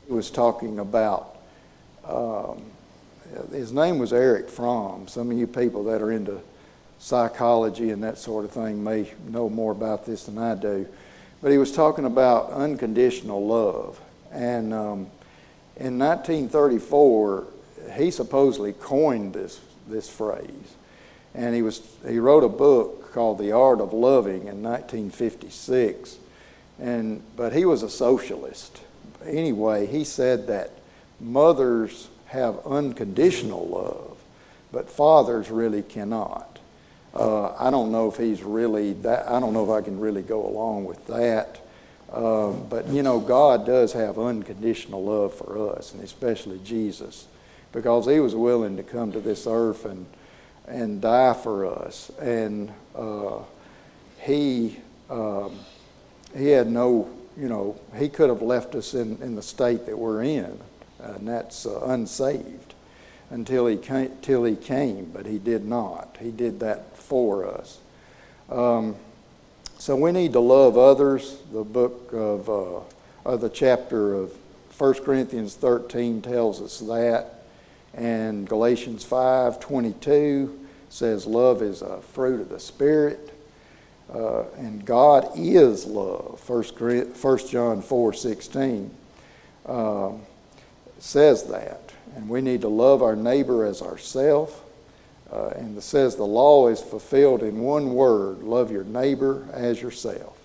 he 0.06 0.12
was 0.12 0.30
talking 0.30 0.78
about. 0.78 1.36
Um, 2.04 2.62
his 3.52 3.72
name 3.72 3.98
was 3.98 4.12
Erich 4.12 4.48
Fromm. 4.48 5.06
Some 5.06 5.30
of 5.30 5.38
you 5.38 5.46
people 5.46 5.84
that 5.84 6.02
are 6.02 6.10
into 6.10 6.40
psychology 7.00 7.90
and 7.90 8.04
that 8.04 8.18
sort 8.18 8.44
of 8.44 8.52
thing 8.52 8.84
may 8.84 9.10
know 9.26 9.48
more 9.48 9.72
about 9.72 10.06
this 10.06 10.24
than 10.24 10.38
I 10.38 10.54
do. 10.54 10.86
But 11.42 11.50
he 11.50 11.58
was 11.58 11.72
talking 11.72 12.04
about 12.04 12.52
unconditional 12.52 13.44
love. 13.44 13.98
And 14.30 14.72
um, 14.72 14.98
in 15.76 15.98
1934, 15.98 17.46
he 17.94 18.10
supposedly 18.10 18.74
coined 18.74 19.32
this, 19.32 19.58
this 19.88 20.08
phrase. 20.08 20.76
And 21.34 21.54
he, 21.54 21.62
was, 21.62 21.82
he 22.06 22.18
wrote 22.18 22.44
a 22.44 22.48
book 22.48 23.12
called 23.12 23.38
The 23.38 23.52
Art 23.52 23.80
of 23.80 23.92
Loving 23.94 24.46
in 24.46 24.62
1956. 24.62 26.18
And, 26.78 27.22
but 27.34 27.54
he 27.54 27.64
was 27.64 27.82
a 27.82 27.90
socialist. 27.90 28.82
Anyway, 29.24 29.86
he 29.86 30.04
said 30.04 30.46
that 30.48 30.70
mothers 31.18 32.08
have 32.26 32.64
unconditional 32.66 33.66
love, 33.66 34.18
but 34.70 34.90
fathers 34.90 35.50
really 35.50 35.82
cannot. 35.82 36.49
Uh, 37.14 37.54
I 37.54 37.70
don't 37.70 37.90
know 37.90 38.08
if 38.08 38.16
he's 38.16 38.42
really 38.42 38.92
that, 38.94 39.28
I 39.28 39.40
don't 39.40 39.52
know 39.52 39.64
if 39.64 39.70
I 39.70 39.84
can 39.84 39.98
really 39.98 40.22
go 40.22 40.46
along 40.46 40.84
with 40.84 41.06
that. 41.08 41.60
Um, 42.12 42.66
but 42.68 42.88
you 42.88 43.02
know, 43.02 43.20
God 43.20 43.64
does 43.66 43.92
have 43.92 44.18
unconditional 44.18 45.04
love 45.04 45.34
for 45.34 45.76
us, 45.76 45.92
and 45.92 46.02
especially 46.02 46.58
Jesus, 46.64 47.26
because 47.72 48.06
He 48.06 48.18
was 48.18 48.34
willing 48.34 48.76
to 48.76 48.82
come 48.82 49.12
to 49.12 49.20
this 49.20 49.46
earth 49.46 49.84
and 49.84 50.06
and 50.66 51.00
die 51.00 51.34
for 51.34 51.66
us, 51.66 52.10
and 52.20 52.72
uh, 52.96 53.38
He 54.20 54.78
um, 55.08 55.60
He 56.36 56.48
had 56.48 56.68
no, 56.68 57.08
you 57.36 57.48
know, 57.48 57.80
He 57.96 58.08
could 58.08 58.28
have 58.28 58.42
left 58.42 58.74
us 58.74 58.94
in 58.94 59.22
in 59.22 59.36
the 59.36 59.42
state 59.42 59.86
that 59.86 59.96
we're 59.96 60.24
in, 60.24 60.58
and 60.98 61.28
that's 61.28 61.64
uh, 61.64 61.80
unsaved 61.84 62.74
until 63.30 63.68
He 63.68 63.76
came, 63.76 64.10
till 64.20 64.42
He 64.42 64.56
came, 64.56 65.12
but 65.14 65.26
He 65.26 65.38
did 65.38 65.64
not. 65.64 66.16
He 66.20 66.32
did 66.32 66.58
that 66.58 66.89
for 67.10 67.44
us. 67.44 67.78
Um, 68.48 68.94
so 69.78 69.96
we 69.96 70.12
need 70.12 70.32
to 70.34 70.40
love 70.40 70.78
others. 70.78 71.38
The 71.52 71.64
book 71.64 72.12
of, 72.12 72.48
uh, 72.48 73.28
of 73.28 73.40
the 73.40 73.48
chapter 73.48 74.14
of 74.14 74.32
1 74.78 74.94
Corinthians 75.04 75.56
13 75.56 76.22
tells 76.22 76.62
us 76.62 76.78
that. 76.78 77.42
And 77.94 78.48
Galatians 78.48 79.02
5 79.04 79.58
22 79.58 80.66
says 80.88 81.26
love 81.26 81.62
is 81.62 81.82
a 81.82 82.00
fruit 82.00 82.40
of 82.40 82.48
the 82.48 82.60
Spirit. 82.60 83.36
Uh, 84.08 84.44
and 84.56 84.84
God 84.84 85.32
is 85.34 85.86
love. 85.86 86.40
1 86.48 87.48
John 87.48 87.82
4 87.82 88.12
16 88.12 88.90
um, 89.66 90.20
says 91.00 91.42
that. 91.44 91.92
And 92.14 92.28
we 92.28 92.40
need 92.40 92.60
to 92.60 92.68
love 92.68 93.02
our 93.02 93.16
neighbor 93.16 93.64
as 93.66 93.82
ourselves. 93.82 94.52
Uh, 95.32 95.48
and 95.56 95.76
it 95.78 95.82
says 95.82 96.16
the 96.16 96.24
law 96.24 96.68
is 96.68 96.80
fulfilled 96.80 97.42
in 97.42 97.60
one 97.60 97.94
word 97.94 98.42
love 98.42 98.70
your 98.70 98.84
neighbor 98.84 99.46
as 99.52 99.80
yourself. 99.80 100.36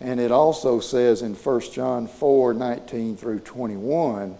And 0.00 0.20
it 0.20 0.30
also 0.30 0.80
says 0.80 1.22
in 1.22 1.34
1 1.34 1.60
John 1.72 2.06
4 2.06 2.54
19 2.54 3.16
through 3.16 3.40
21 3.40 4.36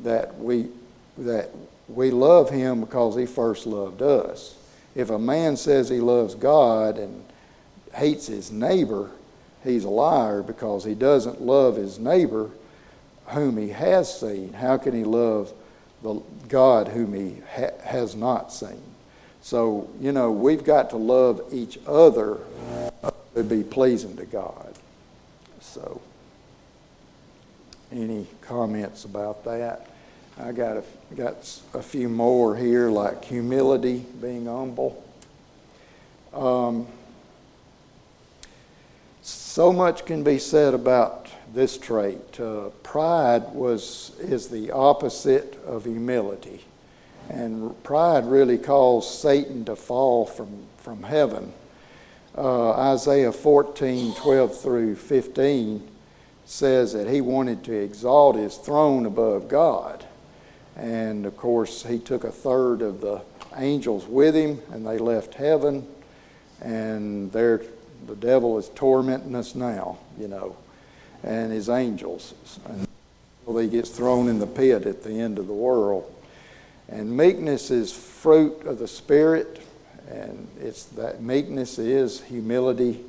that 0.00 0.38
we, 0.38 0.68
that 1.18 1.50
we 1.88 2.10
love 2.10 2.50
him 2.50 2.80
because 2.80 3.16
he 3.16 3.26
first 3.26 3.66
loved 3.66 4.02
us. 4.02 4.56
If 4.94 5.10
a 5.10 5.18
man 5.18 5.56
says 5.56 5.88
he 5.88 6.00
loves 6.00 6.34
God 6.34 6.98
and 6.98 7.24
hates 7.94 8.26
his 8.26 8.52
neighbor, 8.52 9.10
he's 9.64 9.84
a 9.84 9.90
liar 9.90 10.42
because 10.42 10.84
he 10.84 10.94
doesn't 10.94 11.40
love 11.40 11.76
his 11.76 11.98
neighbor 11.98 12.50
whom 13.28 13.56
he 13.56 13.70
has 13.70 14.20
seen. 14.20 14.52
How 14.52 14.76
can 14.76 14.92
he 14.92 15.04
love 15.04 15.52
the 16.02 16.20
God 16.48 16.88
whom 16.88 17.14
he 17.14 17.36
ha- 17.54 17.78
has 17.84 18.14
not 18.14 18.52
seen? 18.52 18.82
So, 19.42 19.90
you 20.00 20.12
know, 20.12 20.30
we've 20.30 20.64
got 20.64 20.90
to 20.90 20.96
love 20.96 21.42
each 21.52 21.78
other 21.86 22.38
to 23.34 23.44
be 23.44 23.62
pleasing 23.64 24.16
to 24.16 24.24
God. 24.24 24.74
So, 25.60 26.00
any 27.90 28.26
comments 28.40 29.04
about 29.04 29.44
that? 29.44 29.88
I 30.38 30.52
got 30.52 30.78
a, 30.78 30.84
got 31.14 31.60
a 31.74 31.82
few 31.82 32.08
more 32.08 32.56
here, 32.56 32.88
like 32.88 33.24
humility, 33.24 34.06
being 34.20 34.46
humble. 34.46 35.02
Um, 36.32 36.86
so 39.20 39.72
much 39.72 40.06
can 40.06 40.22
be 40.22 40.38
said 40.38 40.72
about 40.72 41.28
this 41.52 41.76
trait. 41.76 42.40
Uh, 42.40 42.70
pride 42.82 43.52
was 43.52 44.12
is 44.20 44.48
the 44.48 44.70
opposite 44.70 45.62
of 45.66 45.84
humility, 45.84 46.64
and 47.28 47.82
pride 47.84 48.26
really 48.26 48.58
caused 48.58 49.10
Satan 49.20 49.64
to 49.64 49.76
fall 49.76 50.26
from 50.26 50.66
from 50.82 51.04
heaven. 51.04 51.52
Uh, 52.36 52.72
Isaiah 52.72 53.32
14, 53.32 54.14
12 54.14 54.60
through 54.60 54.96
15 54.96 55.88
says 56.44 56.92
that 56.92 57.08
he 57.08 57.20
wanted 57.20 57.62
to 57.64 57.72
exalt 57.72 58.36
his 58.36 58.56
throne 58.56 59.06
above 59.06 59.48
God. 59.48 60.04
And 60.76 61.24
of 61.26 61.36
course, 61.36 61.84
he 61.84 61.98
took 61.98 62.24
a 62.24 62.30
third 62.30 62.82
of 62.82 63.00
the 63.00 63.20
angels 63.56 64.06
with 64.06 64.34
him, 64.34 64.60
and 64.72 64.86
they 64.86 64.98
left 64.98 65.34
heaven, 65.34 65.86
and 66.60 67.30
there 67.32 67.62
the 68.06 68.16
devil 68.16 68.58
is 68.58 68.68
tormenting 68.70 69.36
us 69.36 69.54
now, 69.54 69.98
you 70.18 70.26
know, 70.26 70.56
and 71.22 71.52
his 71.52 71.68
angels. 71.68 72.34
Until 72.64 73.58
he 73.58 73.68
gets 73.68 73.90
thrown 73.90 74.28
in 74.28 74.38
the 74.38 74.46
pit 74.46 74.86
at 74.86 75.04
the 75.04 75.12
end 75.12 75.38
of 75.38 75.46
the 75.46 75.52
world. 75.52 76.12
And 76.92 77.16
meekness 77.16 77.70
is 77.70 77.90
fruit 77.90 78.66
of 78.66 78.78
the 78.78 78.86
Spirit, 78.86 79.62
and 80.10 80.46
it's 80.60 80.84
that 80.84 81.22
meekness 81.22 81.78
is 81.78 82.20
humility. 82.20 83.00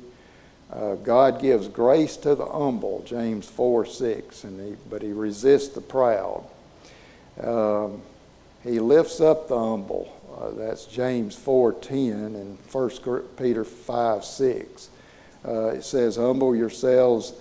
Uh, 0.72 0.94
God 0.94 1.38
gives 1.38 1.68
grace 1.68 2.16
to 2.16 2.34
the 2.34 2.46
humble, 2.46 3.02
James 3.04 3.46
4 3.46 3.84
6, 3.84 4.44
and 4.44 4.58
he, 4.58 4.76
but 4.88 5.02
he 5.02 5.12
resists 5.12 5.68
the 5.68 5.82
proud. 5.82 6.44
Um, 7.42 8.00
he 8.62 8.80
lifts 8.80 9.20
up 9.20 9.48
the 9.48 9.58
humble. 9.58 10.10
Uh, 10.34 10.50
that's 10.52 10.86
James 10.86 11.36
4.10 11.36 12.34
and 12.34 12.58
1 12.72 13.22
Peter 13.36 13.64
5, 13.64 14.24
6. 14.24 14.88
Uh, 15.46 15.66
it 15.66 15.84
says, 15.84 16.16
humble 16.16 16.56
yourselves 16.56 17.34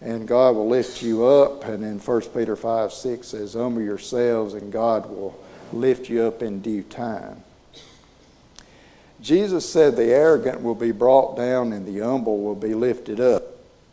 and 0.00 0.26
God 0.26 0.56
will 0.56 0.68
lift 0.68 1.00
you 1.02 1.24
up. 1.24 1.64
And 1.64 1.82
then 1.82 2.00
1 2.00 2.20
Peter 2.34 2.56
5, 2.56 2.92
6 2.92 3.26
says, 3.28 3.54
humble 3.54 3.80
yourselves 3.80 4.54
and 4.54 4.72
God 4.72 5.08
will 5.08 5.38
lift 5.74 6.08
you 6.08 6.22
up 6.22 6.42
in 6.42 6.60
due 6.60 6.82
time. 6.82 7.42
Jesus 9.20 9.68
said 9.68 9.96
the 9.96 10.12
arrogant 10.12 10.62
will 10.62 10.74
be 10.74 10.92
brought 10.92 11.36
down 11.36 11.72
and 11.72 11.86
the 11.86 12.04
humble 12.04 12.42
will 12.42 12.54
be 12.54 12.74
lifted 12.74 13.20
up. 13.20 13.42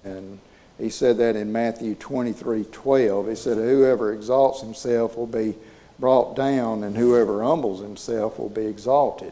And 0.03 0.39
he 0.77 0.89
said 0.89 1.17
that 1.19 1.35
in 1.35 1.51
Matthew 1.51 1.95
23, 1.95 2.65
12. 2.65 3.27
He 3.29 3.35
said, 3.35 3.57
whoever 3.57 4.11
exalts 4.13 4.61
himself 4.61 5.15
will 5.15 5.27
be 5.27 5.55
brought 5.99 6.35
down, 6.35 6.83
and 6.83 6.97
whoever 6.97 7.43
humbles 7.43 7.79
himself 7.81 8.39
will 8.39 8.49
be 8.49 8.65
exalted. 8.65 9.31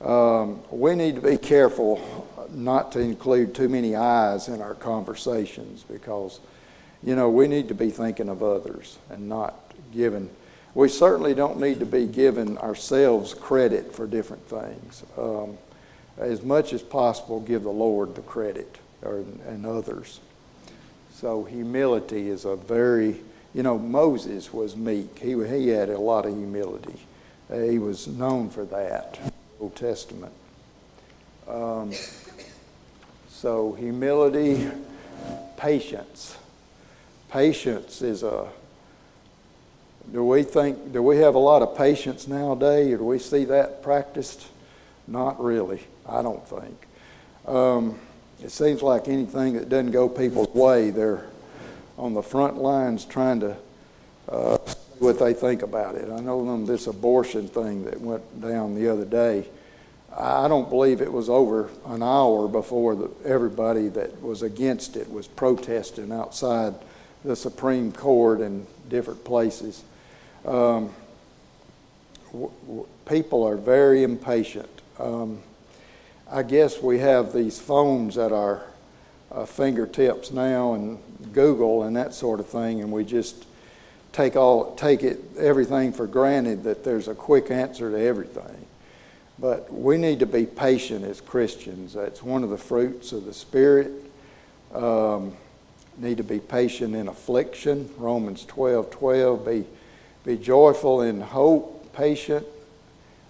Um, 0.00 0.60
we 0.70 0.96
need 0.96 1.14
to 1.14 1.20
be 1.20 1.36
careful 1.36 2.36
not 2.50 2.90
to 2.92 3.00
include 3.00 3.54
too 3.54 3.68
many 3.68 3.94
eyes 3.94 4.48
in 4.48 4.60
our 4.60 4.74
conversations 4.74 5.84
because, 5.84 6.40
you 7.02 7.14
know, 7.14 7.30
we 7.30 7.46
need 7.46 7.68
to 7.68 7.74
be 7.74 7.90
thinking 7.90 8.28
of 8.28 8.42
others 8.42 8.98
and 9.08 9.28
not 9.28 9.54
giving. 9.94 10.28
We 10.74 10.88
certainly 10.88 11.34
don't 11.34 11.60
need 11.60 11.80
to 11.80 11.86
be 11.86 12.06
giving 12.06 12.58
ourselves 12.58 13.34
credit 13.34 13.94
for 13.94 14.06
different 14.06 14.46
things. 14.48 15.02
Um, 15.18 15.58
as 16.16 16.42
much 16.42 16.72
as 16.72 16.82
possible, 16.82 17.40
give 17.40 17.62
the 17.62 17.70
Lord 17.70 18.14
the 18.14 18.22
credit 18.22 18.78
or, 19.02 19.24
and 19.46 19.66
others. 19.66 20.20
So 21.12 21.44
humility 21.44 22.28
is 22.28 22.44
a 22.44 22.56
very 22.56 23.20
you 23.52 23.62
know, 23.62 23.78
Moses 23.78 24.52
was 24.52 24.76
meek. 24.76 25.18
He, 25.18 25.30
he 25.30 25.68
had 25.68 25.88
a 25.88 25.98
lot 25.98 26.24
of 26.26 26.36
humility. 26.36 27.00
He 27.52 27.78
was 27.78 28.06
known 28.06 28.48
for 28.48 28.64
that, 28.66 29.18
Old 29.58 29.74
Testament. 29.74 30.32
Um, 31.48 31.92
so, 33.28 33.72
humility, 33.72 34.70
patience. 35.56 36.36
Patience 37.28 38.02
is 38.02 38.22
a. 38.22 38.48
Do 40.12 40.24
we 40.24 40.42
think, 40.42 40.92
do 40.92 41.02
we 41.02 41.18
have 41.18 41.34
a 41.34 41.38
lot 41.38 41.62
of 41.62 41.76
patience 41.76 42.26
nowadays, 42.26 42.92
or 42.92 42.98
do 42.98 43.04
we 43.04 43.18
see 43.18 43.44
that 43.44 43.82
practiced? 43.82 44.46
Not 45.06 45.42
really, 45.42 45.82
I 46.08 46.22
don't 46.22 46.46
think. 46.46 46.86
Um, 47.46 47.98
it 48.42 48.50
seems 48.50 48.82
like 48.82 49.08
anything 49.08 49.54
that 49.54 49.68
doesn't 49.68 49.92
go 49.92 50.08
people's 50.08 50.54
way, 50.54 50.90
they're 50.90 51.26
on 51.98 52.14
the 52.14 52.22
front 52.22 52.56
lines 52.56 53.04
trying 53.04 53.40
to 53.40 53.56
uh, 54.28 54.58
what 54.98 55.18
they 55.18 55.34
think 55.34 55.62
about 55.62 55.94
it. 55.94 56.10
I 56.10 56.20
know 56.20 56.44
them 56.44 56.66
this 56.66 56.86
abortion 56.86 57.48
thing 57.48 57.84
that 57.84 58.00
went 58.00 58.40
down 58.40 58.74
the 58.74 58.88
other 58.88 59.04
day. 59.04 59.46
I 60.16 60.48
don't 60.48 60.68
believe 60.68 61.00
it 61.00 61.12
was 61.12 61.28
over 61.28 61.70
an 61.86 62.02
hour 62.02 62.48
before 62.48 62.96
the, 62.96 63.10
everybody 63.24 63.88
that 63.88 64.20
was 64.20 64.42
against 64.42 64.96
it 64.96 65.10
was 65.10 65.26
protesting 65.28 66.10
outside 66.12 66.74
the 67.24 67.36
Supreme 67.36 67.92
Court 67.92 68.40
and 68.40 68.66
different 68.90 69.24
places. 69.24 69.82
Um, 70.44 70.90
w- 72.32 72.52
w- 72.66 72.86
people 73.06 73.46
are 73.46 73.56
very 73.56 74.02
impatient. 74.02 74.68
Um, 74.98 75.40
I 76.30 76.42
guess 76.42 76.82
we 76.82 76.98
have 76.98 77.32
these 77.32 77.58
phones 77.58 78.18
at 78.18 78.32
our 78.32 78.62
uh, 79.32 79.46
fingertips 79.46 80.30
now 80.30 80.74
and 80.74 80.98
Google 81.32 81.84
and 81.84 81.96
that 81.96 82.14
sort 82.14 82.40
of 82.40 82.46
thing, 82.46 82.80
and 82.80 82.92
we 82.92 83.04
just 83.04 83.46
take 84.12 84.36
all 84.36 84.74
take 84.74 85.02
it 85.02 85.20
everything 85.38 85.92
for 85.92 86.06
granted 86.06 86.64
that 86.64 86.84
there's 86.84 87.08
a 87.08 87.14
quick 87.14 87.50
answer 87.50 87.90
to 87.90 87.98
everything. 87.98 88.66
But 89.38 89.72
we 89.72 89.96
need 89.96 90.18
to 90.18 90.26
be 90.26 90.44
patient 90.44 91.04
as 91.04 91.20
Christians. 91.20 91.94
That's 91.94 92.22
one 92.22 92.44
of 92.44 92.50
the 92.50 92.58
fruits 92.58 93.12
of 93.12 93.24
the 93.24 93.32
Spirit. 93.32 93.90
Um, 94.74 95.32
need 96.00 96.16
to 96.16 96.24
be 96.24 96.38
patient 96.38 96.96
in 96.96 97.08
affliction. 97.08 97.90
Romans 97.98 98.44
12 98.46 98.90
12. 98.90 99.46
Be, 99.46 99.64
be 100.24 100.36
joyful 100.36 101.02
in 101.02 101.20
hope, 101.20 101.92
patient 101.92 102.46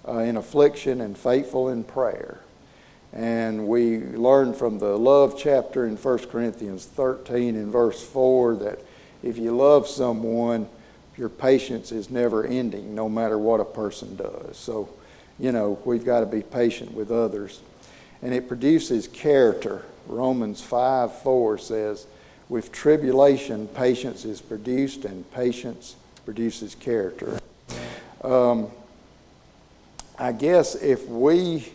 uh, 0.07 0.19
in 0.19 0.37
affliction, 0.37 1.01
and 1.01 1.17
faithful 1.17 1.69
in 1.69 1.85
prayer. 1.85 2.41
And 3.13 3.67
we 3.67 3.99
learn 3.99 4.55
from 4.55 4.79
the 4.79 4.97
love 4.97 5.35
chapter 5.37 5.85
in 5.87 5.97
1 5.97 6.19
Corinthians 6.29 6.87
13 6.87 7.57
in 7.57 7.71
verse 7.71 8.07
4 8.07 8.57
that 8.57 8.79
if 9.23 9.37
you 9.37 9.55
love 9.57 9.89
someone, 9.89 10.69
your 11.17 11.29
patience 11.29 11.91
is 11.91 12.09
never 12.09 12.47
ending, 12.47 12.95
no 12.95 13.09
matter 13.09 13.37
what 13.37 13.61
a 13.61 13.65
person 13.65 14.15
does. 14.15 14.57
So, 14.57 14.89
you 15.39 15.51
know, 15.51 15.79
we've 15.85 16.05
got 16.05 16.21
to 16.21 16.27
be 16.27 16.43
patient 16.43 16.93
with 16.93 17.11
others. 17.11 17.61
And 18.23 18.33
it 18.33 18.47
produces 18.47 19.09
character. 19.09 19.85
Romans 20.07 20.63
5 20.63 21.21
4 21.21 21.59
says, 21.59 22.07
With 22.51 22.71
tribulation, 22.71 23.67
patience 23.69 24.27
is 24.27 24.43
produced, 24.43 25.07
and 25.07 25.31
patience 25.33 25.97
produces 26.27 26.75
character. 26.75 27.41
Um, 28.23 28.69
I 30.19 30.33
guess 30.33 30.75
if 30.75 31.07
we 31.09 31.73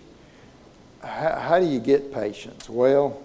how, 1.01 1.39
how 1.39 1.59
do 1.59 1.65
you 1.65 1.79
get 1.79 2.13
patience? 2.13 2.69
Well, 2.69 3.19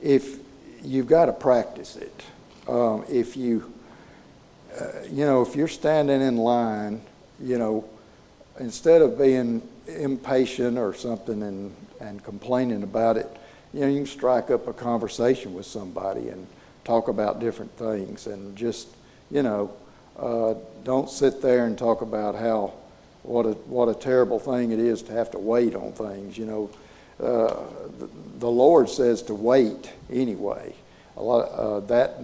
if 0.00 0.38
you've 0.82 1.06
got 1.06 1.26
to 1.26 1.32
practice 1.32 1.96
it. 1.96 2.22
Um, 2.68 3.04
if 3.08 3.36
you, 3.36 3.72
uh, 4.80 5.02
you 5.10 5.24
know, 5.24 5.42
if 5.42 5.56
you're 5.56 5.68
standing 5.68 6.20
in 6.20 6.36
line, 6.36 7.00
you 7.40 7.58
know, 7.58 7.84
instead 8.58 9.02
of 9.02 9.18
being 9.18 9.62
impatient 9.86 10.78
or 10.78 10.94
something 10.94 11.42
and, 11.42 11.74
and 12.00 12.22
complaining 12.24 12.82
about 12.82 13.16
it, 13.16 13.28
you 13.72 13.80
know, 13.80 13.88
you 13.88 13.98
can 13.98 14.06
strike 14.06 14.50
up 14.50 14.66
a 14.68 14.72
conversation 14.72 15.54
with 15.54 15.66
somebody 15.66 16.28
and 16.28 16.46
talk 16.86 17.08
about 17.08 17.40
different 17.40 17.72
things 17.76 18.26
and 18.26 18.56
just, 18.56 18.88
you 19.30 19.42
know, 19.42 19.72
uh, 20.18 20.54
don't 20.84 21.10
sit 21.10 21.42
there 21.42 21.66
and 21.66 21.76
talk 21.76 22.00
about 22.00 22.34
how 22.36 22.72
what 23.22 23.44
a 23.44 23.52
what 23.66 23.88
a 23.88 23.94
terrible 23.94 24.38
thing 24.38 24.70
it 24.70 24.78
is 24.78 25.02
to 25.02 25.12
have 25.12 25.30
to 25.32 25.38
wait 25.38 25.74
on 25.74 25.92
things. 25.92 26.38
You 26.38 26.46
know, 26.46 26.70
uh, 27.20 27.64
the, 27.98 28.08
the 28.38 28.48
Lord 28.48 28.88
says 28.88 29.22
to 29.24 29.34
wait 29.34 29.92
anyway. 30.10 30.74
A 31.16 31.22
lot 31.22 31.50
uh, 31.50 31.80
that 31.80 32.20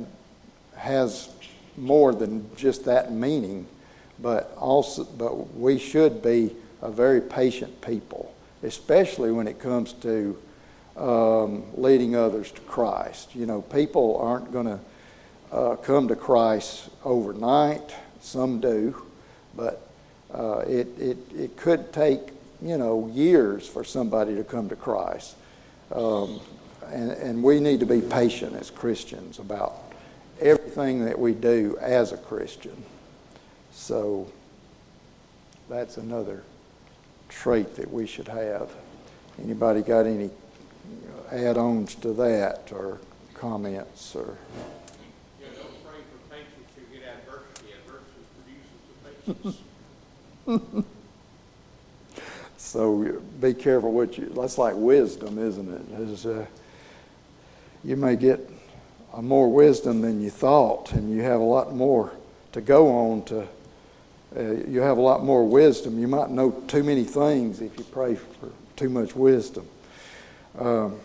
has 0.77 1.29
more 1.77 2.15
than 2.15 2.49
just 2.57 2.85
that 2.85 3.13
meaning, 3.13 3.67
but 4.21 4.55
also 4.57 5.05
but 5.05 5.55
we 5.57 5.79
should 5.79 6.23
be 6.23 6.55
a 6.81 6.91
very 6.91 7.21
patient 7.21 7.81
people, 7.81 8.33
especially 8.63 9.33
when 9.33 9.49
it 9.49 9.59
comes 9.59 9.93
to 9.95 10.39
um, 10.97 11.65
leading 11.75 12.17
others 12.17 12.51
to 12.53 12.61
Christ. 12.63 13.35
You 13.35 13.47
know, 13.47 13.63
people 13.63 14.19
aren't 14.19 14.53
going 14.53 14.67
to 14.67 14.81
uh, 15.51 15.77
come 15.77 16.09
to 16.09 16.17
Christ 16.17 16.91
overnight. 17.05 17.95
Some 18.21 18.61
do, 18.61 19.03
but 19.57 19.89
uh, 20.33 20.59
it, 20.61 20.89
it, 20.99 21.19
it 21.35 21.57
could 21.57 21.93
take, 21.93 22.21
you 22.61 22.79
know, 22.79 23.11
years 23.13 23.67
for 23.67 23.85
somebody 23.85 24.35
to 24.37 24.45
come 24.45 24.69
to 24.69 24.77
Christ. 24.77 25.37
Um, 25.95 26.41
and, 26.87 27.11
and 27.13 27.43
we 27.43 27.61
need 27.61 27.81
to 27.81 27.87
be 27.87 28.01
patient 28.01 28.57
as 28.57 28.71
Christians 28.71 29.39
about 29.39 29.75
everything 30.41 31.05
that 31.05 31.19
we 31.19 31.33
do 31.33 31.77
as 31.81 32.13
a 32.13 32.17
Christian. 32.17 32.85
So 33.73 34.31
that's 35.69 35.97
another 35.97 36.43
trait 37.29 37.77
that 37.77 37.91
we 37.91 38.07
should 38.07 38.29
have. 38.29 38.71
Anybody 39.43 39.83
got 39.83 40.07
any 40.07 40.31
add-ons 41.31 41.95
to 41.97 42.13
that 42.15 42.71
or 42.73 42.99
comments 43.35 44.15
or? 44.15 44.39
Yeah, 45.41 45.47
don't 45.57 45.85
pray 45.85 46.01
for 46.11 46.35
patience, 46.35 46.69
you 46.77 46.99
get 46.99 47.09
adversity. 47.17 47.73
Adversity 47.85 48.25
produces 49.25 49.53
the 50.47 50.61
patience. 50.61 50.87
So 52.73 53.21
be 53.39 53.53
careful 53.53 53.93
what 53.93 54.17
you, 54.17 54.33
that's 54.35 54.57
like 54.57 54.75
wisdom, 54.75 55.39
isn't 55.39 55.71
it? 55.71 56.01
Is, 56.01 56.25
uh, 56.25 56.47
you 57.85 57.97
may 57.97 58.17
get 58.17 58.41
more 59.21 59.53
wisdom 59.53 60.01
than 60.01 60.23
you 60.23 60.31
thought, 60.31 60.93
and 60.93 61.15
you 61.15 61.21
have 61.21 61.41
a 61.41 61.45
lot 61.45 61.75
more 61.75 62.13
to 62.53 62.63
go 62.63 62.89
on 62.89 63.25
to, 63.25 63.43
uh, 64.35 64.43
you 64.67 64.81
have 64.81 64.97
a 64.97 65.03
lot 65.03 65.23
more 65.23 65.47
wisdom. 65.47 65.99
You 65.99 66.09
might 66.09 66.31
know 66.31 66.51
too 66.67 66.83
many 66.83 67.05
things 67.05 67.61
if 67.61 67.77
you 67.77 67.85
pray 67.85 68.15
for 68.15 68.49
too 68.77 68.89
much 68.89 69.15
wisdom. 69.15 69.69
Um, 70.59 71.01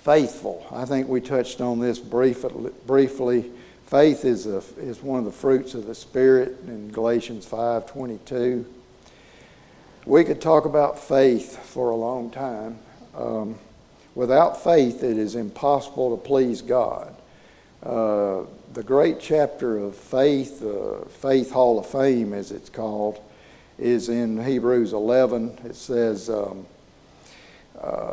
faithful. 0.00 0.66
I 0.72 0.84
think 0.84 1.08
we 1.08 1.20
touched 1.20 1.60
on 1.60 1.78
this 1.78 1.98
brief, 1.98 2.44
briefly. 2.86 3.50
Faith 3.86 4.24
is, 4.24 4.46
a, 4.46 4.62
is 4.78 5.02
one 5.02 5.20
of 5.20 5.24
the 5.24 5.32
fruits 5.32 5.74
of 5.74 5.86
the 5.86 5.94
Spirit 5.94 6.58
in 6.66 6.90
Galatians 6.90 7.46
5.22. 7.46 8.64
We 10.04 10.24
could 10.24 10.40
talk 10.40 10.64
about 10.64 10.98
faith 10.98 11.56
for 11.66 11.90
a 11.90 11.94
long 11.94 12.30
time. 12.30 12.78
Um, 13.16 13.58
without 14.14 14.64
faith, 14.64 15.04
it 15.04 15.16
is 15.16 15.36
impossible 15.36 16.16
to 16.16 16.22
please 16.22 16.62
God. 16.62 17.14
Uh, 17.82 18.42
the 18.72 18.82
great 18.82 19.20
chapter 19.20 19.78
of 19.78 19.94
faith, 19.94 20.60
the 20.60 21.06
Faith 21.20 21.52
Hall 21.52 21.78
of 21.78 21.86
Fame, 21.86 22.32
as 22.32 22.50
it's 22.50 22.70
called, 22.70 23.20
is 23.78 24.08
in 24.08 24.42
Hebrews 24.42 24.92
11. 24.92 25.58
It 25.64 25.76
says, 25.76 26.30
um, 26.30 26.66
uh, 27.80 28.11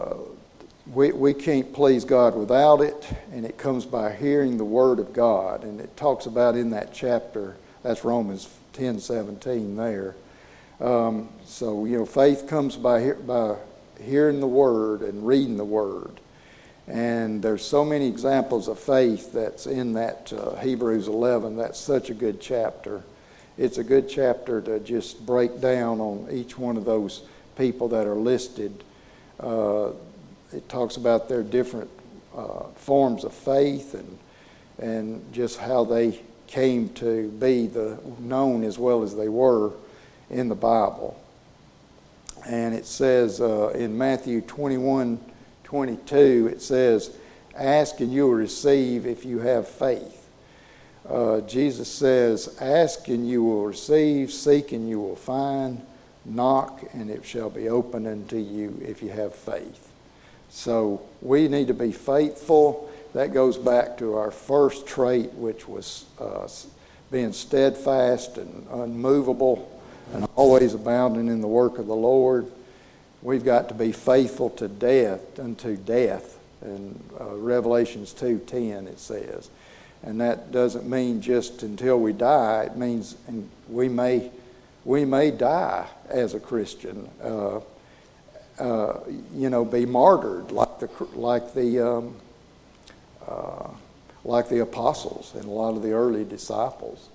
we, 0.93 1.11
we 1.11 1.33
can't 1.33 1.71
please 1.71 2.03
God 2.03 2.35
without 2.35 2.81
it, 2.81 3.07
and 3.31 3.45
it 3.45 3.57
comes 3.57 3.85
by 3.85 4.11
hearing 4.11 4.57
the 4.57 4.65
Word 4.65 4.99
of 4.99 5.13
God. 5.13 5.63
And 5.63 5.79
it 5.79 5.95
talks 5.95 6.25
about 6.25 6.55
in 6.55 6.71
that 6.71 6.93
chapter, 6.93 7.57
that's 7.83 8.03
Romans 8.03 8.49
10 8.73 8.99
17 8.99 9.75
there. 9.75 10.15
Um, 10.79 11.29
so, 11.45 11.85
you 11.85 11.97
know, 11.97 12.05
faith 12.05 12.47
comes 12.47 12.75
by, 12.75 13.11
by 13.11 13.57
hearing 14.01 14.39
the 14.39 14.47
Word 14.47 15.01
and 15.01 15.25
reading 15.27 15.57
the 15.57 15.65
Word. 15.65 16.19
And 16.87 17.43
there's 17.43 17.63
so 17.63 17.85
many 17.85 18.07
examples 18.07 18.67
of 18.67 18.79
faith 18.79 19.31
that's 19.31 19.67
in 19.67 19.93
that 19.93 20.33
uh, 20.33 20.55
Hebrews 20.55 21.07
11. 21.07 21.55
That's 21.55 21.79
such 21.79 22.09
a 22.09 22.15
good 22.15 22.41
chapter. 22.41 23.03
It's 23.59 23.77
a 23.77 23.83
good 23.83 24.09
chapter 24.09 24.59
to 24.61 24.79
just 24.79 25.23
break 25.23 25.61
down 25.61 25.99
on 25.99 26.29
each 26.31 26.57
one 26.57 26.77
of 26.77 26.85
those 26.85 27.21
people 27.57 27.89
that 27.89 28.07
are 28.07 28.15
listed. 28.15 28.83
Uh, 29.39 29.91
it 30.51 30.67
talks 30.69 30.97
about 30.97 31.29
their 31.29 31.43
different 31.43 31.89
uh, 32.35 32.63
forms 32.75 33.23
of 33.23 33.33
faith 33.33 33.93
and 33.93 34.17
and 34.79 35.33
just 35.33 35.59
how 35.59 35.83
they 35.83 36.19
came 36.47 36.89
to 36.89 37.29
be 37.31 37.67
the 37.67 37.99
known 38.19 38.63
as 38.63 38.79
well 38.79 39.03
as 39.03 39.15
they 39.15 39.29
were 39.29 39.71
in 40.29 40.49
the 40.49 40.55
Bible. 40.55 41.21
And 42.47 42.73
it 42.73 42.85
says 42.85 43.41
uh, 43.41 43.69
in 43.69 43.97
Matthew 43.97 44.41
21, 44.41 45.19
22, 45.63 46.49
it 46.51 46.61
says, 46.61 47.15
"Ask 47.55 47.99
and 47.99 48.11
you 48.11 48.23
will 48.23 48.33
receive 48.33 49.05
if 49.05 49.25
you 49.25 49.39
have 49.39 49.67
faith." 49.67 50.27
Uh, 51.07 51.41
Jesus 51.41 51.91
says, 51.91 52.57
"Ask 52.61 53.09
and 53.09 53.27
you 53.27 53.43
will 53.43 53.65
receive; 53.65 54.31
seek 54.31 54.71
and 54.71 54.89
you 54.89 54.99
will 54.99 55.17
find; 55.17 55.85
knock 56.23 56.83
and 56.93 57.09
it 57.09 57.25
shall 57.25 57.49
be 57.49 57.67
opened 57.67 58.07
unto 58.07 58.37
you 58.37 58.81
if 58.81 59.03
you 59.03 59.09
have 59.09 59.35
faith." 59.35 59.88
So 60.49 61.01
we 61.21 61.47
need 61.47 61.67
to 61.67 61.73
be 61.73 61.91
faithful. 61.91 62.91
That 63.13 63.33
goes 63.33 63.57
back 63.57 63.97
to 63.99 64.15
our 64.15 64.31
first 64.31 64.85
trait, 64.85 65.33
which 65.33 65.67
was 65.67 66.05
uh, 66.19 66.47
being 67.11 67.33
steadfast 67.33 68.37
and 68.37 68.67
unmovable 68.71 69.69
and 70.13 70.27
always 70.35 70.73
abounding 70.73 71.27
in 71.27 71.41
the 71.41 71.47
work 71.47 71.77
of 71.77 71.87
the 71.87 71.95
Lord. 71.95 72.47
We've 73.21 73.43
got 73.43 73.67
to 73.69 73.73
be 73.73 73.91
faithful 73.91 74.49
to 74.51 74.67
death, 74.67 75.39
unto 75.39 75.75
death. 75.75 76.37
In 76.61 76.99
uh, 77.19 77.35
Revelations 77.35 78.13
2.10 78.13 78.87
it 78.87 78.99
says. 78.99 79.49
And 80.03 80.19
that 80.21 80.51
doesn't 80.51 80.89
mean 80.89 81.21
just 81.21 81.63
until 81.63 81.99
we 81.99 82.13
die. 82.13 82.63
It 82.63 82.77
means 82.77 83.15
we 83.69 83.89
may, 83.89 84.29
we 84.85 85.05
may 85.05 85.31
die 85.31 85.87
as 86.09 86.33
a 86.33 86.39
Christian. 86.39 87.09
Uh, 87.21 87.59
uh, 88.59 88.99
you 89.33 89.49
know, 89.49 89.63
be 89.63 89.85
martyred 89.85 90.51
like 90.51 90.79
the 90.79 90.89
like 91.13 91.53
the 91.53 91.79
um, 91.79 92.15
uh, 93.27 93.69
like 94.23 94.49
the 94.49 94.59
apostles 94.59 95.33
and 95.35 95.45
a 95.45 95.49
lot 95.49 95.75
of 95.75 95.81
the 95.81 95.91
early 95.91 96.25
disciples. 96.25 97.09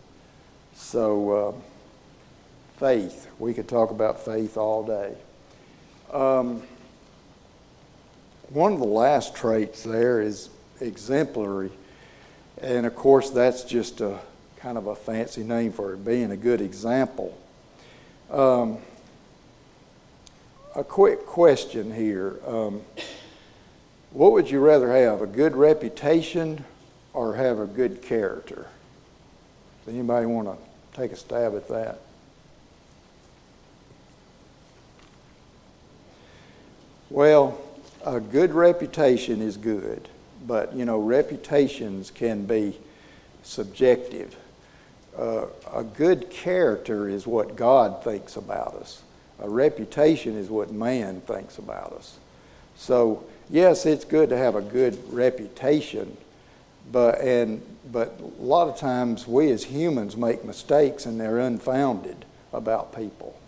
So, 0.74 1.30
uh, 1.30 1.52
faith. 2.78 3.28
We 3.38 3.54
could 3.54 3.68
talk 3.68 3.90
about 3.90 4.24
faith 4.24 4.56
all 4.56 4.84
day. 4.84 5.14
Um, 6.12 6.62
one 8.48 8.72
of 8.72 8.78
the 8.78 8.86
last 8.86 9.34
traits 9.34 9.82
there 9.82 10.20
is 10.20 10.50
exemplary, 10.80 11.70
and 12.60 12.86
of 12.86 12.94
course, 12.94 13.30
that's 13.30 13.64
just 13.64 14.00
a 14.00 14.18
kind 14.56 14.78
of 14.78 14.86
a 14.86 14.96
fancy 14.96 15.42
name 15.42 15.72
for 15.72 15.96
being 15.96 16.30
a 16.30 16.36
good 16.36 16.60
example. 16.60 17.38
Um, 18.30 18.78
a 20.74 20.82
quick 20.82 21.24
question 21.24 21.94
here. 21.94 22.40
Um, 22.46 22.82
what 24.10 24.32
would 24.32 24.50
you 24.50 24.60
rather 24.60 24.92
have, 24.92 25.22
a 25.22 25.26
good 25.26 25.56
reputation 25.56 26.64
or 27.12 27.34
have 27.36 27.58
a 27.58 27.66
good 27.66 28.02
character? 28.02 28.66
Does 29.84 29.94
anybody 29.94 30.26
want 30.26 30.48
to 30.48 31.00
take 31.00 31.12
a 31.12 31.16
stab 31.16 31.54
at 31.54 31.68
that? 31.68 32.00
Well, 37.10 37.60
a 38.04 38.18
good 38.18 38.52
reputation 38.52 39.40
is 39.40 39.56
good, 39.56 40.08
but 40.46 40.74
you 40.74 40.84
know, 40.84 40.98
reputations 40.98 42.10
can 42.10 42.46
be 42.46 42.76
subjective. 43.44 44.36
Uh, 45.16 45.46
a 45.72 45.84
good 45.84 46.30
character 46.30 47.08
is 47.08 47.26
what 47.26 47.54
God 47.54 48.02
thinks 48.02 48.36
about 48.36 48.74
us 48.74 49.00
a 49.40 49.48
reputation 49.48 50.36
is 50.36 50.48
what 50.48 50.72
man 50.72 51.20
thinks 51.22 51.58
about 51.58 51.92
us. 51.92 52.18
So, 52.76 53.24
yes, 53.50 53.86
it's 53.86 54.04
good 54.04 54.28
to 54.30 54.36
have 54.36 54.54
a 54.54 54.60
good 54.60 54.98
reputation, 55.12 56.16
but 56.90 57.20
and 57.20 57.62
but 57.90 58.18
a 58.20 58.42
lot 58.42 58.68
of 58.68 58.78
times 58.78 59.28
we 59.28 59.50
as 59.50 59.64
humans 59.64 60.16
make 60.16 60.44
mistakes 60.44 61.06
and 61.06 61.20
they're 61.20 61.38
unfounded 61.38 62.24
about 62.52 62.94
people. 62.96 63.38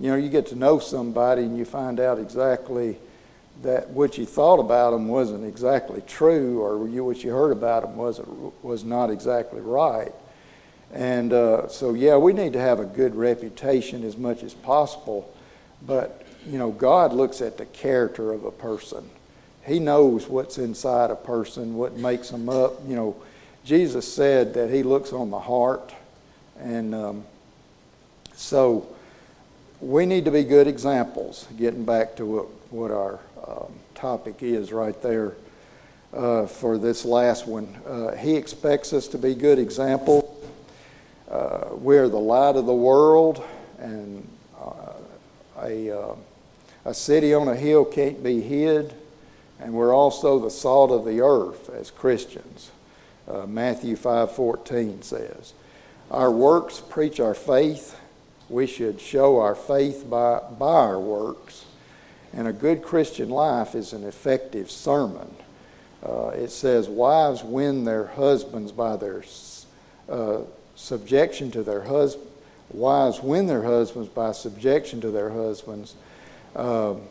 You 0.00 0.10
know, 0.10 0.16
you 0.16 0.30
get 0.30 0.46
to 0.48 0.56
know 0.56 0.78
somebody 0.78 1.42
and 1.42 1.56
you 1.58 1.64
find 1.64 2.00
out 2.00 2.18
exactly 2.18 2.96
that 3.62 3.90
what 3.90 4.18
you 4.18 4.24
thought 4.24 4.58
about 4.58 4.92
them 4.92 5.08
wasn't 5.08 5.44
exactly 5.44 6.02
true, 6.06 6.60
or 6.60 6.88
you, 6.88 7.04
what 7.04 7.22
you 7.22 7.30
heard 7.30 7.52
about 7.52 7.82
them 7.82 7.96
wasn't 7.96 8.64
was 8.64 8.82
not 8.82 9.10
exactly 9.10 9.60
right. 9.60 10.12
And 10.92 11.32
uh, 11.32 11.68
so, 11.68 11.94
yeah, 11.94 12.16
we 12.16 12.32
need 12.32 12.52
to 12.52 12.60
have 12.60 12.78
a 12.78 12.84
good 12.84 13.14
reputation 13.14 14.04
as 14.04 14.16
much 14.16 14.42
as 14.42 14.52
possible. 14.52 15.34
But, 15.86 16.26
you 16.46 16.58
know, 16.58 16.70
God 16.70 17.12
looks 17.12 17.40
at 17.40 17.56
the 17.56 17.66
character 17.66 18.32
of 18.32 18.44
a 18.44 18.50
person. 18.50 19.08
He 19.64 19.78
knows 19.78 20.28
what's 20.28 20.58
inside 20.58 21.10
a 21.10 21.16
person, 21.16 21.76
what 21.76 21.96
makes 21.96 22.30
them 22.30 22.48
up. 22.48 22.74
You 22.86 22.96
know, 22.96 23.16
Jesus 23.64 24.12
said 24.12 24.54
that 24.54 24.70
He 24.70 24.82
looks 24.82 25.12
on 25.12 25.30
the 25.30 25.38
heart, 25.38 25.94
and 26.58 26.94
um, 26.94 27.24
so 28.34 28.88
we 29.80 30.04
need 30.04 30.24
to 30.24 30.32
be 30.32 30.42
good 30.42 30.66
examples. 30.66 31.46
Getting 31.56 31.84
back 31.84 32.16
to 32.16 32.26
what, 32.26 32.46
what 32.72 32.90
our 32.90 33.20
um, 33.46 33.72
topic 33.94 34.42
is 34.42 34.72
right 34.72 35.00
there 35.00 35.34
uh, 36.12 36.46
for 36.46 36.76
this 36.76 37.04
last 37.04 37.46
one, 37.46 37.76
uh, 37.86 38.16
He 38.16 38.34
expects 38.34 38.92
us 38.92 39.06
to 39.08 39.18
be 39.18 39.34
good 39.34 39.60
examples. 39.60 40.31
Uh, 41.32 41.74
we're 41.76 42.10
the 42.10 42.18
light 42.18 42.56
of 42.56 42.66
the 42.66 42.74
world, 42.74 43.42
and 43.78 44.28
uh, 44.60 44.92
a, 45.62 45.90
uh, 45.90 46.14
a 46.84 46.92
city 46.92 47.32
on 47.32 47.48
a 47.48 47.56
hill 47.56 47.86
can't 47.86 48.22
be 48.22 48.42
hid. 48.42 48.92
And 49.58 49.72
we're 49.72 49.94
also 49.94 50.38
the 50.38 50.50
salt 50.50 50.90
of 50.90 51.06
the 51.06 51.22
earth 51.22 51.70
as 51.70 51.90
Christians. 51.90 52.70
Uh, 53.26 53.46
Matthew 53.46 53.96
5:14 53.96 55.02
says, 55.02 55.54
"Our 56.10 56.30
works 56.30 56.82
preach 56.86 57.18
our 57.18 57.34
faith. 57.34 57.96
We 58.50 58.66
should 58.66 59.00
show 59.00 59.38
our 59.38 59.54
faith 59.54 60.04
by, 60.10 60.40
by 60.58 60.66
our 60.66 61.00
works. 61.00 61.64
And 62.34 62.46
a 62.46 62.52
good 62.52 62.82
Christian 62.82 63.30
life 63.30 63.74
is 63.74 63.94
an 63.94 64.04
effective 64.04 64.70
sermon. 64.70 65.34
Uh, 66.06 66.28
it 66.28 66.50
says, 66.50 66.88
Wives 66.88 67.42
win 67.42 67.84
their 67.84 68.08
husbands 68.08 68.72
by 68.72 68.96
their 68.96 69.22
uh, 70.08 70.40
subjection 70.74 71.50
to 71.52 71.62
their 71.62 71.82
husbands. 71.82 72.28
Wives 72.70 73.20
win 73.22 73.46
their 73.46 73.62
husbands 73.62 74.08
by 74.08 74.32
subjection 74.32 75.00
to 75.02 75.10
their 75.10 75.30
husbands 75.30 75.94
um, 76.56 77.02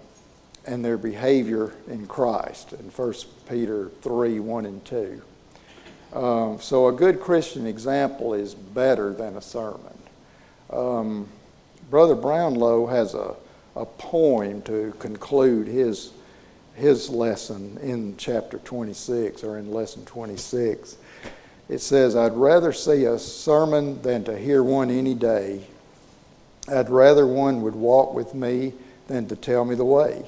and 0.66 0.84
their 0.84 0.98
behavior 0.98 1.74
in 1.88 2.08
Christ 2.08 2.74
in 2.74 2.90
1 2.90 3.14
Peter 3.48 3.90
3 4.02 4.40
1 4.40 4.66
and 4.66 4.86
2. 4.86 5.22
Um, 6.14 6.60
so, 6.60 6.88
a 6.88 6.92
good 6.92 7.22
Christian 7.22 7.66
example 7.66 8.34
is 8.34 8.54
better 8.54 9.14
than 9.14 9.38
a 9.38 9.42
sermon. 9.42 9.98
Um, 10.70 11.28
Brother 11.90 12.16
Brownlow 12.16 12.88
has 12.88 13.14
a, 13.14 13.36
a 13.76 13.86
poem 13.86 14.62
to 14.64 14.94
conclude 15.00 15.68
his, 15.68 16.12
his 16.76 17.10
lesson 17.10 17.78
in 17.82 18.16
chapter 18.18 18.58
26 18.60 19.44
or 19.44 19.58
in 19.58 19.72
lesson 19.72 20.06
26. 20.06 20.98
It 21.70 21.80
says, 21.80 22.16
I'd 22.16 22.34
rather 22.34 22.74
see 22.74 23.06
a 23.06 23.18
sermon 23.18 24.02
than 24.02 24.24
to 24.26 24.38
hear 24.38 24.64
one 24.64 24.90
any 24.90 25.14
day. 25.14 25.62
I'd 26.68 26.90
rather 26.90 27.26
one 27.26 27.62
would 27.62 27.76
walk 27.76 28.14
with 28.14 28.34
me 28.34 28.74
than 29.08 29.28
to 29.28 29.36
tell 29.36 29.66
me 29.66 29.76
the 29.76 29.86
way. 29.86 30.26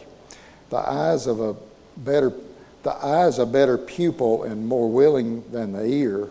The 0.69 0.77
eyes 0.77 1.27
of 1.27 1.39
a 1.39 1.55
better 1.97 2.33
the 2.83 2.93
eye's 2.93 3.39
a 3.39 3.45
better 3.45 3.77
pupil 3.77 4.43
and 4.43 4.67
more 4.67 4.91
willing 4.91 5.49
than 5.51 5.71
the 5.71 5.85
ear. 5.85 6.29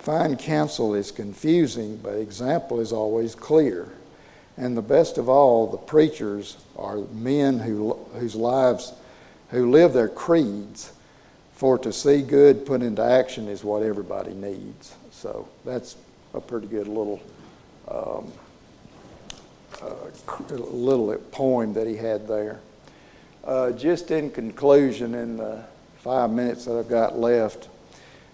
Fine 0.00 0.36
counsel 0.36 0.94
is 0.94 1.12
confusing, 1.12 1.96
but 1.96 2.14
example 2.14 2.80
is 2.80 2.92
always 2.92 3.34
clear. 3.36 3.92
And 4.56 4.76
the 4.76 4.82
best 4.82 5.16
of 5.16 5.28
all, 5.28 5.68
the 5.68 5.76
preachers 5.76 6.56
are 6.76 6.96
men 7.12 7.60
who, 7.60 7.94
whose 8.14 8.34
lives, 8.34 8.92
who 9.50 9.70
live 9.70 9.92
their 9.92 10.08
creeds, 10.08 10.92
for 11.56 11.78
to 11.78 11.92
see 11.92 12.20
good 12.20 12.66
put 12.66 12.82
into 12.82 13.02
action 13.02 13.48
is 13.48 13.64
what 13.64 13.82
everybody 13.82 14.34
needs. 14.34 14.94
So 15.10 15.48
that's 15.64 15.96
a 16.34 16.40
pretty 16.40 16.66
good 16.66 16.86
little, 16.86 17.20
um, 17.88 18.30
uh, 19.82 20.50
little 20.50 21.14
poem 21.32 21.72
that 21.72 21.86
he 21.86 21.96
had 21.96 22.28
there. 22.28 22.60
Uh, 23.42 23.72
just 23.72 24.10
in 24.10 24.30
conclusion, 24.30 25.14
in 25.14 25.38
the 25.38 25.64
five 26.00 26.30
minutes 26.30 26.66
that 26.66 26.78
I've 26.78 26.90
got 26.90 27.18
left. 27.18 27.68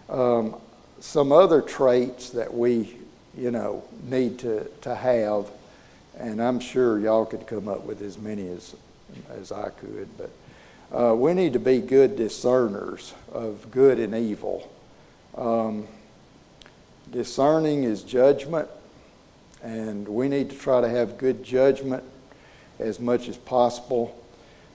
Um, 0.09 0.57
some 0.99 1.31
other 1.31 1.63
traits 1.63 2.31
that 2.31 2.53
we, 2.53 2.97
you 3.37 3.53
know, 3.53 3.85
need 4.11 4.41
to, 4.41 4.69
to 4.81 4.97
have, 4.97 5.47
and 6.19 6.43
I'm 6.43 6.59
sure 6.59 6.99
y'all 6.99 7.25
could 7.25 7.47
come 7.47 7.69
up 7.69 7.85
with 7.85 8.03
as 8.03 8.19
many 8.19 8.49
as, 8.49 8.75
as 9.31 9.53
I 9.53 9.69
could, 9.71 10.09
but 10.19 10.31
uh, 10.93 11.15
we 11.15 11.33
need 11.33 11.55
to 11.55 11.59
be 11.59 11.79
good 11.79 12.17
discerners 12.17 13.15
of 13.33 13.71
good 13.71 13.99
and 13.99 14.15
evil. 14.15 14.71
Um, 15.37 15.87
discerning 17.11 17.85
is 17.85 18.03
judgment, 18.03 18.69
and 19.63 20.07
we 20.07 20.29
need 20.29 20.51
to 20.51 20.57
try 20.57 20.83
to 20.83 20.89
have 20.89 21.17
good 21.17 21.43
judgment 21.43 22.05
as 22.79 23.01
much 23.01 23.29
as 23.29 23.39
possible. 23.39 24.19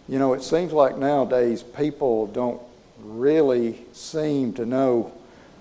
You 0.08 0.18
know, 0.18 0.34
it 0.34 0.42
seems 0.42 0.74
like 0.74 0.98
nowadays 0.98 1.62
people 1.62 2.26
don't 2.28 2.62
really 3.00 3.86
seem 3.94 4.54
to 4.54 4.66
know 4.66 5.14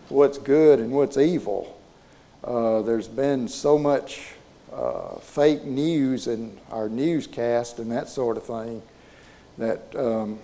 what's 0.08 0.38
good 0.38 0.78
and 0.78 0.92
what's 0.92 1.18
evil. 1.18 1.78
Uh, 2.42 2.80
there's 2.80 3.08
been 3.08 3.48
so 3.48 3.76
much 3.76 4.32
uh, 4.72 5.16
fake 5.16 5.64
news 5.64 6.28
in 6.28 6.56
our 6.70 6.88
newscast 6.88 7.78
and 7.78 7.90
that 7.90 8.08
sort 8.08 8.36
of 8.36 8.44
thing 8.44 8.82
that 9.58 9.94
um, 9.96 10.38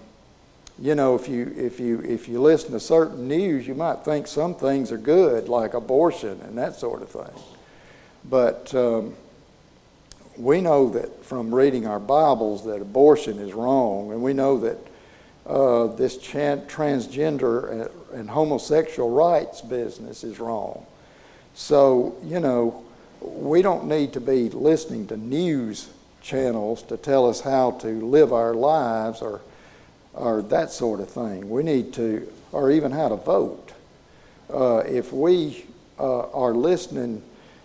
you 0.79 0.95
know 0.95 1.15
if 1.15 1.29
you 1.29 1.53
if 1.57 1.79
you 1.79 2.01
if 2.01 2.29
you 2.29 2.41
listen 2.41 2.73
to 2.73 2.81
certain 2.81 3.29
news 3.29 3.67
you 3.67 3.75
might 3.75 4.01
think 4.05 4.27
some 4.27 4.55
things 4.55 4.91
are 4.91 4.99
good 4.99 5.49
like 5.49 5.75
abortion 5.75 6.41
and 6.43 6.57
that 6.57 6.75
sort 6.77 7.03
of 7.03 7.09
thing 7.09 7.43
but 8.25 8.75
um, 8.75 9.15
we 10.37 10.61
know 10.61 10.89
that 10.89 11.25
from 11.25 11.55
reading 11.55 11.87
our 11.87 12.01
bibles 12.01 12.65
that 12.65 12.81
abortion 12.81 13.39
is 13.39 13.53
wrong 13.53 14.13
and 14.13 14.23
we 14.23 14.33
know 14.33 14.59
that 14.59 14.79
uh, 15.47 15.87
this 15.89 16.19
transgender 16.19 17.71
and, 17.71 17.91
and 18.13 18.31
homosexual 18.31 19.11
rights 19.11 19.61
business 19.61 20.23
is 20.23 20.39
wrong. 20.39 20.87
So, 21.55 22.17
you 22.23 22.41
know, 22.41 22.85
we 23.21 23.63
don't 23.63 23.87
need 23.87 24.13
to 24.15 24.21
be 24.21 24.51
listening 24.51 25.07
to 25.09 25.17
news 25.17 25.91
channels 26.23 26.83
to 26.85 26.97
tell 26.97 27.29
us 27.29 27.41
how 27.41 27.73
to 27.73 27.89
live 28.07 28.33
our 28.33 28.55
lives 28.55 29.21
or, 29.21 29.41
or 30.15 30.43
that 30.43 30.71
sort 30.71 31.01
of 31.01 31.11
thing. 31.11 31.51
We 31.51 31.63
need 31.63 31.93
to, 31.95 32.31
or 32.53 32.71
even 32.71 32.93
how 32.93 33.09
to 33.09 33.17
vote. 33.17 33.73
Uh, 34.53 34.79
if 34.79 35.13
we 35.13 35.65
uh, 35.99 36.31
are 36.31 36.55
listening, 36.55 37.23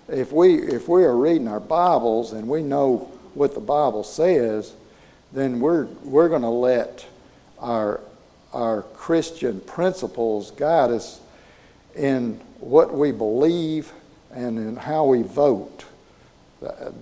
if 0.08 0.32
we, 0.32 0.56
if 0.56 0.88
we 0.88 1.04
are 1.04 1.16
reading 1.16 1.48
our 1.48 1.60
Bibles 1.60 2.34
and 2.34 2.48
we 2.48 2.64
know 2.64 3.12
what 3.34 3.54
the 3.54 3.60
Bible 3.60 4.04
says, 4.04 4.74
then 5.34 5.60
we're, 5.60 5.86
we're 6.04 6.30
going 6.30 6.42
to 6.42 6.50
let 6.50 7.06
our, 7.60 8.02
our 8.54 8.82
Christian 8.82 9.60
principles 9.62 10.52
guide 10.52 10.92
us 10.92 11.20
in 11.96 12.40
what 12.60 12.94
we 12.94 13.12
believe 13.12 13.92
and 14.32 14.58
in 14.58 14.76
how 14.76 15.06
we 15.06 15.22
vote, 15.24 15.86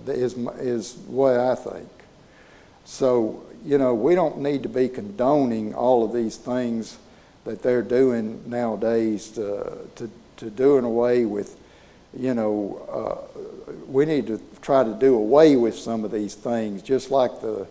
is, 0.06 0.34
is 0.58 0.96
what 1.06 1.36
I 1.36 1.54
think. 1.54 1.88
So, 2.84 3.42
you 3.64 3.78
know, 3.78 3.94
we 3.94 4.14
don't 4.14 4.38
need 4.38 4.62
to 4.62 4.68
be 4.68 4.88
condoning 4.88 5.74
all 5.74 6.04
of 6.04 6.12
these 6.12 6.36
things 6.36 6.98
that 7.44 7.62
they're 7.62 7.82
doing 7.82 8.42
nowadays 8.46 9.30
to, 9.30 9.76
to, 9.96 10.10
to 10.36 10.50
doing 10.50 10.84
away 10.84 11.24
with, 11.24 11.56
you 12.16 12.34
know, 12.34 12.82
uh, 12.88 13.72
we 13.88 14.04
need 14.04 14.26
to 14.26 14.40
try 14.62 14.84
to 14.84 14.94
do 14.94 15.14
away 15.14 15.56
with 15.56 15.76
some 15.76 16.04
of 16.04 16.10
these 16.10 16.34
things, 16.34 16.82
just 16.82 17.10
like 17.10 17.40
the, 17.40 17.66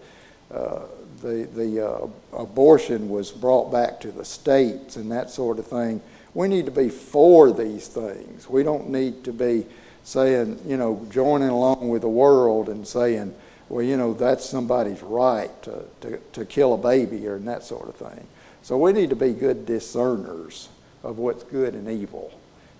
uh, 0.54 0.82
the, 1.22 1.48
the 1.56 1.88
uh, 1.88 2.08
abortion 2.38 3.10
was 3.10 3.32
brought 3.32 3.72
back 3.72 4.00
to 4.02 4.12
the 4.12 4.26
states 4.26 4.96
and 4.96 5.12
that 5.12 5.30
sort 5.30 5.60
of 5.60 5.68
thing. 5.68 6.02
We 6.34 6.48
need 6.48 6.66
to 6.66 6.72
be 6.72 6.90
for 6.90 7.52
these 7.52 7.88
things. 7.88 8.50
We 8.50 8.64
don't 8.64 8.90
need 8.90 9.24
to 9.24 9.32
be 9.34 9.66
saying, 10.06 10.60
you 10.66 10.78
know, 10.78 11.06
joining 11.10 11.50
along 11.50 11.90
with 11.90 12.04
the 12.04 12.08
world 12.08 12.70
and 12.70 12.88
saying, 12.88 13.34
well, 13.68 13.82
you 13.82 13.98
know, 13.98 14.14
that's 14.14 14.48
somebody's 14.48 15.02
right 15.02 15.50
to, 15.64 15.84
to, 16.02 16.18
to 16.34 16.46
kill 16.46 16.76
a 16.76 16.78
baby 16.78 17.28
or 17.28 17.40
that 17.40 17.64
sort 17.64 17.90
of 17.90 17.96
thing. 17.96 18.28
So 18.62 18.78
we 18.78 18.94
need 18.94 19.10
to 19.10 19.16
be 19.16 19.34
good 19.34 19.66
discerners 19.66 20.70
of 21.04 21.18
what's 21.18 21.44
good 21.44 21.74
and 21.74 21.90
evil. 21.90 22.32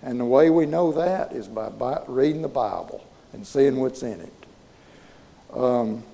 And 0.02 0.20
the 0.20 0.24
way 0.24 0.50
we 0.50 0.66
know 0.66 0.92
that 0.92 1.32
is 1.32 1.48
by, 1.48 1.68
by 1.68 2.00
reading 2.06 2.42
the 2.42 2.48
Bible 2.48 3.04
and 3.32 3.44
seeing 3.44 3.76
what's 3.78 4.04
in 4.04 4.20
it. 4.20 4.32
Um, 5.52 6.04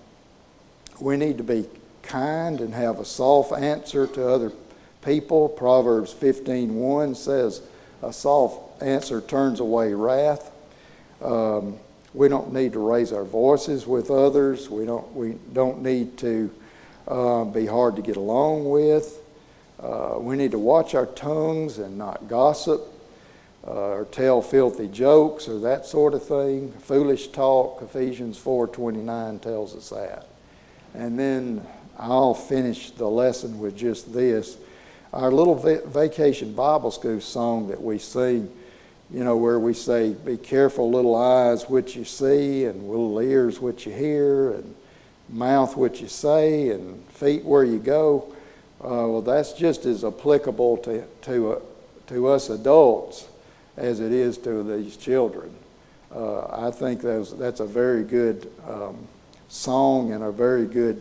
we 0.98 1.18
need 1.18 1.36
to 1.38 1.44
be 1.44 1.66
kind 2.02 2.60
and 2.60 2.72
have 2.74 2.98
a 2.98 3.04
soft 3.04 3.52
answer 3.52 4.06
to 4.06 4.28
other 4.28 4.52
people. 5.04 5.48
Proverbs 5.50 6.12
15:1 6.12 7.14
says, 7.14 7.60
"A 8.02 8.12
soft 8.12 8.82
answer 8.82 9.20
turns 9.20 9.60
away 9.60 9.92
wrath." 9.92 10.51
Um, 11.22 11.78
we 12.14 12.28
don't 12.28 12.52
need 12.52 12.72
to 12.74 12.78
raise 12.78 13.12
our 13.12 13.24
voices 13.24 13.86
with 13.86 14.10
others. 14.10 14.68
We 14.68 14.84
don't. 14.84 15.10
We 15.14 15.36
don't 15.52 15.82
need 15.82 16.18
to 16.18 16.50
uh, 17.08 17.44
be 17.44 17.66
hard 17.66 17.96
to 17.96 18.02
get 18.02 18.16
along 18.16 18.68
with. 18.68 19.18
Uh, 19.80 20.16
we 20.18 20.36
need 20.36 20.50
to 20.52 20.58
watch 20.58 20.94
our 20.94 21.06
tongues 21.06 21.78
and 21.78 21.98
not 21.98 22.28
gossip 22.28 22.80
uh, 23.66 23.70
or 23.70 24.04
tell 24.06 24.42
filthy 24.42 24.88
jokes 24.88 25.48
or 25.48 25.58
that 25.60 25.86
sort 25.86 26.14
of 26.14 26.24
thing. 26.24 26.72
Foolish 26.80 27.28
talk. 27.28 27.80
Ephesians 27.82 28.38
4:29 28.38 29.40
tells 29.40 29.74
us 29.74 29.88
that. 29.90 30.26
And 30.94 31.18
then 31.18 31.66
I'll 31.98 32.34
finish 32.34 32.90
the 32.90 33.08
lesson 33.08 33.58
with 33.58 33.76
just 33.76 34.12
this. 34.12 34.56
our 35.12 35.30
little 35.30 35.54
va- 35.54 35.86
vacation 35.86 36.52
Bible 36.54 36.90
school 36.90 37.20
song 37.20 37.68
that 37.68 37.82
we 37.82 37.98
sing, 37.98 38.50
you 39.12 39.24
know, 39.24 39.36
where 39.36 39.60
we 39.60 39.74
say, 39.74 40.14
Be 40.14 40.36
careful, 40.36 40.90
little 40.90 41.14
eyes, 41.14 41.68
what 41.68 41.94
you 41.94 42.04
see, 42.04 42.64
and 42.64 42.88
little 42.88 43.20
ears, 43.20 43.60
what 43.60 43.84
you 43.84 43.92
hear, 43.92 44.52
and 44.52 44.74
mouth, 45.28 45.76
what 45.76 46.00
you 46.00 46.08
say, 46.08 46.70
and 46.70 47.04
feet, 47.08 47.44
where 47.44 47.64
you 47.64 47.78
go. 47.78 48.34
Uh, 48.82 49.06
well, 49.06 49.22
that's 49.22 49.52
just 49.52 49.84
as 49.84 50.04
applicable 50.04 50.78
to, 50.78 51.04
to, 51.22 51.52
uh, 51.52 51.60
to 52.06 52.26
us 52.28 52.48
adults 52.48 53.28
as 53.76 54.00
it 54.00 54.12
is 54.12 54.38
to 54.38 54.62
these 54.62 54.96
children. 54.96 55.54
Uh, 56.14 56.66
I 56.66 56.70
think 56.70 57.00
those, 57.00 57.36
that's 57.36 57.60
a 57.60 57.66
very 57.66 58.04
good 58.04 58.50
um, 58.66 59.06
song 59.48 60.12
and 60.12 60.24
a 60.24 60.32
very 60.32 60.66
good 60.66 61.00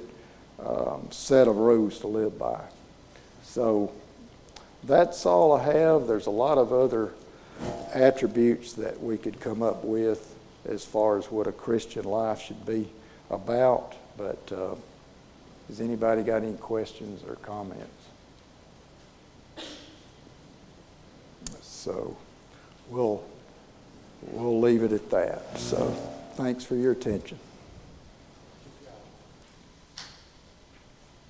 um, 0.59 1.07
set 1.12 1.47
of 1.47 1.57
rules 1.57 1.99
to 1.99 2.07
live 2.07 2.38
by. 2.38 2.62
So 3.43 3.91
that's 4.84 5.26
all 5.26 5.53
I 5.53 5.64
have. 5.64 6.07
There's 6.07 6.28
a 6.28 6.32
lot 6.32 6.57
of 6.57 6.72
other 6.72 7.12
attributes 7.93 8.74
that 8.74 9.01
we 9.01 9.18
could 9.18 9.39
come 9.39 9.62
up 9.62 9.84
with 9.84 10.36
as 10.68 10.86
far 10.86 11.18
as 11.18 11.32
what 11.32 11.47
a 11.47 11.51
Christian 11.51 12.03
life 12.03 12.41
should 12.41 12.66
be 12.66 12.89
about. 13.30 13.93
But 14.18 14.51
uh, 14.51 14.76
has 15.68 15.82
anybody 15.82 16.24
got 16.24 16.43
any 16.43 16.57
questions 16.57 17.24
or 17.28 17.36
comments? 17.36 17.88
So 21.62 22.16
we'll, 22.89 23.24
we'll 24.22 24.59
leave 24.59 24.84
it 24.84 24.91
at 24.91 25.09
that. 25.09 25.57
So 25.57 25.89
thanks 26.36 26.64
for 26.64 26.76
your 26.76 26.91
attention. 26.91 27.39